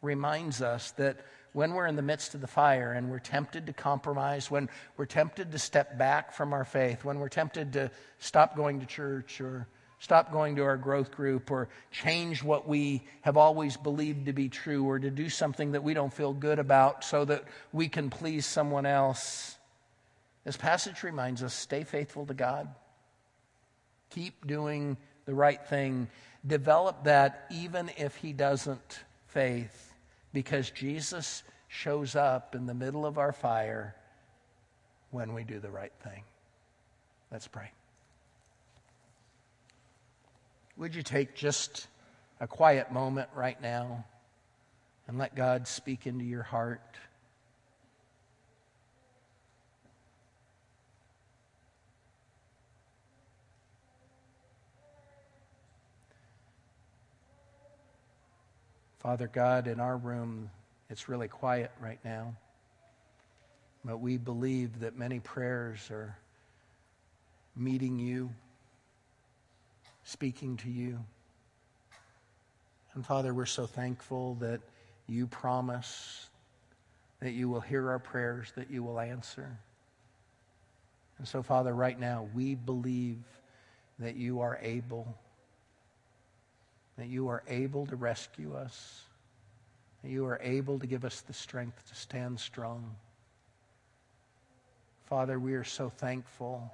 reminds 0.02 0.62
us 0.62 0.90
that 0.92 1.18
when 1.52 1.74
we're 1.74 1.86
in 1.86 1.94
the 1.94 2.02
midst 2.02 2.34
of 2.34 2.40
the 2.40 2.48
fire 2.48 2.92
and 2.92 3.08
we're 3.08 3.20
tempted 3.20 3.66
to 3.66 3.72
compromise, 3.72 4.50
when 4.50 4.68
we're 4.96 5.06
tempted 5.06 5.52
to 5.52 5.60
step 5.60 5.96
back 5.96 6.32
from 6.32 6.52
our 6.52 6.64
faith, 6.64 7.04
when 7.04 7.20
we're 7.20 7.28
tempted 7.28 7.74
to 7.74 7.92
stop 8.18 8.56
going 8.56 8.80
to 8.80 8.86
church 8.86 9.40
or 9.40 9.68
stop 10.00 10.32
going 10.32 10.56
to 10.56 10.64
our 10.64 10.76
growth 10.76 11.12
group 11.12 11.52
or 11.52 11.68
change 11.92 12.42
what 12.42 12.66
we 12.66 13.04
have 13.20 13.36
always 13.36 13.76
believed 13.76 14.26
to 14.26 14.32
be 14.32 14.48
true 14.48 14.84
or 14.84 14.98
to 14.98 15.08
do 15.08 15.28
something 15.28 15.70
that 15.70 15.84
we 15.84 15.94
don't 15.94 16.12
feel 16.12 16.32
good 16.32 16.58
about 16.58 17.04
so 17.04 17.24
that 17.24 17.44
we 17.72 17.88
can 17.88 18.10
please 18.10 18.44
someone 18.44 18.86
else, 18.86 19.56
this 20.46 20.56
passage 20.56 21.02
reminds 21.02 21.42
us 21.42 21.52
stay 21.52 21.82
faithful 21.82 22.24
to 22.26 22.32
God. 22.32 22.68
Keep 24.11 24.46
doing 24.46 24.96
the 25.24 25.35
right 25.35 25.61
thing. 25.66 26.06
Develop 26.46 27.02
that 27.04 27.46
even 27.50 27.90
if 27.96 28.14
He 28.14 28.32
doesn't 28.32 29.00
faith, 29.26 29.92
because 30.32 30.70
Jesus 30.70 31.42
shows 31.66 32.14
up 32.14 32.54
in 32.54 32.66
the 32.66 32.74
middle 32.74 33.04
of 33.04 33.18
our 33.18 33.32
fire 33.32 33.96
when 35.11 35.35
we 35.35 35.42
do 35.42 35.59
the 35.59 35.68
right 35.68 35.92
thing. 36.04 36.22
Let's 37.32 37.48
pray. 37.48 37.72
Would 40.76 40.94
you 40.94 41.02
take 41.02 41.35
just 41.35 41.88
a 42.38 42.46
quiet 42.46 42.92
moment 42.92 43.30
right 43.35 43.61
now 43.61 44.04
and 45.09 45.18
let 45.18 45.35
God 45.35 45.66
speak 45.66 46.06
into 46.06 46.24
your 46.24 46.44
heart? 46.44 46.96
Father 59.06 59.28
God, 59.28 59.68
in 59.68 59.78
our 59.78 59.96
room, 59.96 60.50
it's 60.90 61.08
really 61.08 61.28
quiet 61.28 61.70
right 61.80 62.00
now. 62.04 62.34
But 63.84 63.98
we 63.98 64.16
believe 64.16 64.80
that 64.80 64.98
many 64.98 65.20
prayers 65.20 65.92
are 65.92 66.18
meeting 67.54 68.00
you, 68.00 68.32
speaking 70.02 70.56
to 70.56 70.68
you. 70.68 70.98
And 72.94 73.06
Father, 73.06 73.32
we're 73.32 73.46
so 73.46 73.64
thankful 73.64 74.34
that 74.40 74.60
you 75.06 75.28
promise 75.28 76.28
that 77.20 77.30
you 77.30 77.48
will 77.48 77.60
hear 77.60 77.88
our 77.88 78.00
prayers, 78.00 78.50
that 78.56 78.72
you 78.72 78.82
will 78.82 78.98
answer. 78.98 79.56
And 81.18 81.28
so, 81.28 81.44
Father, 81.44 81.72
right 81.72 82.00
now, 82.00 82.26
we 82.34 82.56
believe 82.56 83.22
that 84.00 84.16
you 84.16 84.40
are 84.40 84.58
able 84.60 85.16
that 86.96 87.09
you 87.09 87.28
are 87.28 87.42
able 87.48 87.87
to 87.87 87.96
rescue 87.96 88.54
us, 88.54 89.02
that 90.02 90.11
you 90.11 90.24
are 90.26 90.40
able 90.42 90.78
to 90.78 90.87
give 90.87 91.04
us 91.04 91.20
the 91.20 91.32
strength 91.32 91.88
to 91.88 91.94
stand 91.94 92.38
strong. 92.40 92.96
Father, 95.06 95.38
we 95.38 95.54
are 95.54 95.64
so 95.64 95.88
thankful 95.88 96.72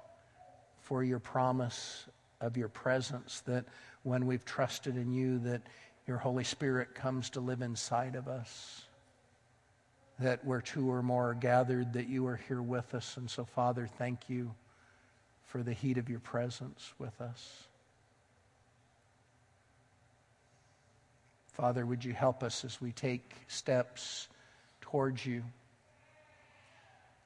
for 0.81 1.03
your 1.03 1.19
promise 1.19 2.05
of 2.41 2.57
your 2.57 2.67
presence 2.67 3.41
that 3.41 3.65
when 4.03 4.25
we've 4.25 4.45
trusted 4.45 4.97
in 4.97 5.11
you 5.11 5.39
that 5.39 5.61
your 6.07 6.17
Holy 6.17 6.43
Spirit 6.43 6.93
comes 6.93 7.29
to 7.31 7.39
live 7.39 7.61
inside 7.61 8.15
of 8.15 8.27
us. 8.27 8.83
That 10.19 10.43
where 10.45 10.61
two 10.61 10.91
or 10.91 11.01
more 11.01 11.31
are 11.31 11.35
gathered, 11.35 11.93
that 11.93 12.07
you 12.07 12.27
are 12.27 12.39
here 12.47 12.61
with 12.61 12.93
us. 12.93 13.17
And 13.17 13.29
so, 13.29 13.45
Father, 13.45 13.87
thank 13.97 14.29
you 14.29 14.53
for 15.43 15.63
the 15.63 15.73
heat 15.73 15.97
of 15.97 16.09
your 16.09 16.19
presence 16.19 16.93
with 16.99 17.19
us. 17.21 17.67
Father, 21.53 21.85
would 21.85 22.03
you 22.03 22.13
help 22.13 22.43
us 22.43 22.65
as 22.65 22.81
we 22.81 22.91
take 22.91 23.29
steps 23.47 24.27
towards 24.81 25.25
you? 25.25 25.43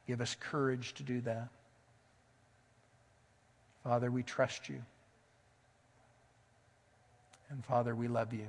Give 0.06 0.22
us 0.22 0.36
courage 0.40 0.94
to 0.96 1.04
do 1.04 1.22
that. 1.22 1.48
Father, 3.84 4.12
we 4.12 4.24
trust 4.24 4.68
you. 4.68 4.82
And 7.50 7.64
Father, 7.64 7.96
we 7.96 8.10
love 8.10 8.34
you. 8.34 8.48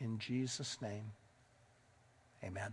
In 0.00 0.18
Jesus' 0.18 0.80
name, 0.82 1.12
amen. 2.42 2.72